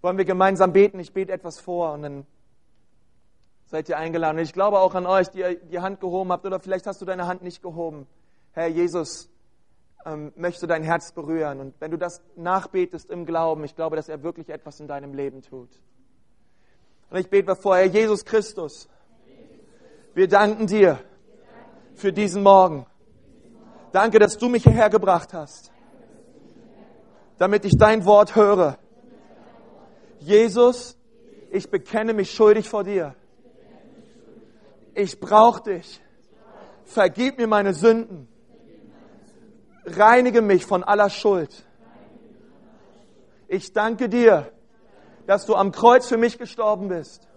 wollen 0.00 0.18
wir 0.18 0.24
gemeinsam 0.24 0.72
beten. 0.72 0.98
Ich 0.98 1.12
bete 1.12 1.32
etwas 1.32 1.60
vor 1.60 1.92
und 1.92 2.02
dann 2.02 2.26
seid 3.66 3.88
ihr 3.88 3.98
eingeladen. 3.98 4.38
Und 4.38 4.44
ich 4.44 4.52
glaube 4.52 4.78
auch 4.78 4.94
an 4.94 5.06
euch, 5.06 5.28
die 5.30 5.40
ihr 5.40 5.56
die 5.56 5.80
Hand 5.80 6.00
gehoben 6.00 6.32
habt 6.32 6.44
oder 6.46 6.60
vielleicht 6.60 6.86
hast 6.86 7.00
du 7.00 7.04
deine 7.04 7.26
Hand 7.26 7.42
nicht 7.42 7.62
gehoben. 7.62 8.06
Herr 8.52 8.68
Jesus 8.68 9.30
ähm, 10.06 10.32
möchte 10.36 10.66
dein 10.66 10.82
Herz 10.82 11.12
berühren. 11.12 11.60
Und 11.60 11.74
wenn 11.80 11.90
du 11.90 11.98
das 11.98 12.22
nachbetest 12.36 13.10
im 13.10 13.26
Glauben, 13.26 13.64
ich 13.64 13.76
glaube, 13.76 13.96
dass 13.96 14.08
er 14.08 14.22
wirklich 14.22 14.48
etwas 14.48 14.80
in 14.80 14.88
deinem 14.88 15.14
Leben 15.14 15.42
tut. 15.42 15.70
Und 17.14 17.20
ich 17.20 17.30
bete 17.30 17.54
vor, 17.54 17.76
Herr 17.76 17.84
Jesus 17.84 18.24
Christus, 18.24 18.88
wir 20.14 20.26
danken 20.26 20.66
dir 20.66 20.98
für 21.94 22.12
diesen 22.12 22.42
Morgen. 22.42 22.86
Danke, 23.92 24.18
dass 24.18 24.36
du 24.36 24.48
mich 24.48 24.64
hierher 24.64 24.90
gebracht 24.90 25.32
hast, 25.32 25.70
damit 27.38 27.64
ich 27.66 27.76
dein 27.78 28.04
Wort 28.04 28.34
höre. 28.34 28.78
Jesus, 30.18 30.98
ich 31.52 31.70
bekenne 31.70 32.14
mich 32.14 32.32
schuldig 32.32 32.68
vor 32.68 32.82
dir. 32.82 33.14
Ich 34.94 35.20
brauche 35.20 35.62
dich. 35.62 36.00
Vergib 36.82 37.38
mir 37.38 37.46
meine 37.46 37.74
Sünden. 37.74 38.26
Reinige 39.86 40.42
mich 40.42 40.66
von 40.66 40.82
aller 40.82 41.10
Schuld. 41.10 41.64
Ich 43.46 43.72
danke 43.72 44.08
dir, 44.08 44.50
dass 45.26 45.46
du 45.46 45.54
am 45.54 45.72
Kreuz 45.72 46.06
für 46.06 46.16
mich 46.16 46.38
gestorben 46.38 46.88
bist. 46.88 47.28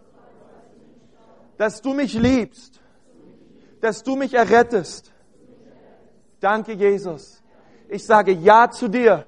Dass 1.57 1.81
du 1.81 1.93
mich 1.93 2.13
liebst. 2.13 2.81
Dass 3.81 4.03
du 4.03 4.15
mich 4.15 4.33
errettest. 4.33 5.11
Danke, 6.39 6.73
Jesus. 6.73 7.41
Ich 7.89 8.05
sage 8.05 8.31
Ja 8.31 8.69
zu 8.69 8.87
dir 8.87 9.25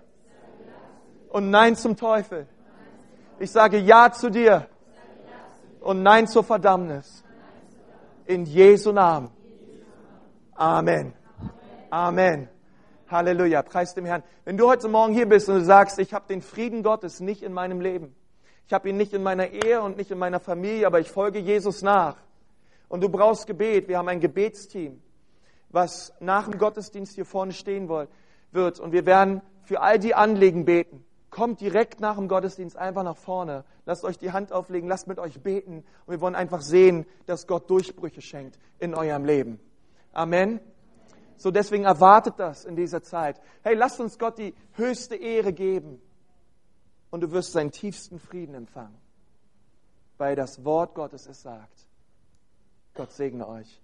und 1.29 1.49
Nein 1.49 1.75
zum 1.75 1.95
Teufel. 1.95 2.47
Ich 3.39 3.51
sage 3.51 3.77
Ja 3.77 4.11
zu 4.11 4.29
dir 4.29 4.67
und 5.79 6.03
Nein 6.03 6.27
zur 6.27 6.43
Verdammnis. 6.43 7.23
In 8.25 8.45
Jesu 8.45 8.91
Namen. 8.91 9.31
Amen. 10.53 11.13
Amen. 11.89 12.49
Halleluja. 13.09 13.63
Preis 13.63 13.95
dem 13.95 14.05
Herrn. 14.05 14.23
Wenn 14.45 14.57
du 14.57 14.67
heute 14.67 14.87
Morgen 14.87 15.13
hier 15.13 15.27
bist 15.27 15.49
und 15.49 15.55
du 15.55 15.63
sagst, 15.63 15.97
ich 15.97 16.13
habe 16.13 16.27
den 16.27 16.41
Frieden 16.41 16.83
Gottes 16.83 17.21
nicht 17.21 17.41
in 17.41 17.53
meinem 17.53 17.81
Leben. 17.81 18.15
Ich 18.69 18.73
habe 18.75 18.87
ihn 18.87 18.97
nicht 18.97 19.13
in 19.13 19.23
meiner 19.23 19.47
Ehe 19.47 19.81
und 19.81 19.97
nicht 19.97 20.11
in 20.11 20.19
meiner 20.19 20.39
Familie, 20.39 20.85
aber 20.85 20.99
ich 20.99 21.09
folge 21.09 21.39
Jesus 21.39 21.81
nach. 21.81 22.17
Und 22.87 23.01
du 23.01 23.09
brauchst 23.09 23.47
Gebet. 23.47 23.87
Wir 23.87 23.97
haben 23.97 24.07
ein 24.09 24.19
Gebetsteam, 24.19 25.01
was 25.69 26.13
nach 26.19 26.47
dem 26.47 26.59
Gottesdienst 26.59 27.15
hier 27.15 27.25
vorne 27.25 27.51
stehen 27.51 27.89
wird. 27.89 28.79
Und 28.79 28.91
wir 28.91 29.07
werden 29.07 29.41
für 29.63 29.81
all 29.81 29.97
die 29.97 30.13
Anliegen 30.13 30.65
beten. 30.65 31.03
Kommt 31.31 31.61
direkt 31.61 31.99
nach 31.99 32.17
dem 32.17 32.27
Gottesdienst 32.27 32.77
einfach 32.77 33.01
nach 33.01 33.17
vorne. 33.17 33.65
Lasst 33.87 34.03
euch 34.03 34.19
die 34.19 34.33
Hand 34.33 34.53
auflegen, 34.53 34.87
lasst 34.87 35.07
mit 35.07 35.17
euch 35.17 35.41
beten. 35.41 35.83
Und 36.05 36.11
wir 36.11 36.21
wollen 36.21 36.35
einfach 36.35 36.61
sehen, 36.61 37.07
dass 37.25 37.47
Gott 37.47 37.71
Durchbrüche 37.71 38.21
schenkt 38.21 38.59
in 38.77 38.93
eurem 38.93 39.25
Leben. 39.25 39.59
Amen. 40.13 40.59
So 41.37 41.49
deswegen 41.49 41.85
erwartet 41.85 42.35
das 42.37 42.65
in 42.65 42.75
dieser 42.75 43.01
Zeit. 43.01 43.41
Hey, 43.63 43.73
lasst 43.73 43.99
uns 43.99 44.19
Gott 44.19 44.37
die 44.37 44.53
höchste 44.73 45.15
Ehre 45.15 45.53
geben 45.53 45.99
und 47.11 47.21
du 47.21 47.31
wirst 47.31 47.51
seinen 47.51 47.71
tiefsten 47.71 48.19
Frieden 48.19 48.55
empfangen, 48.55 48.97
weil 50.17 50.35
das 50.35 50.63
Wort 50.63 50.95
Gottes 50.95 51.27
es 51.27 51.41
sagt. 51.41 51.87
Gott 52.93 53.11
segne 53.11 53.47
euch. 53.47 53.81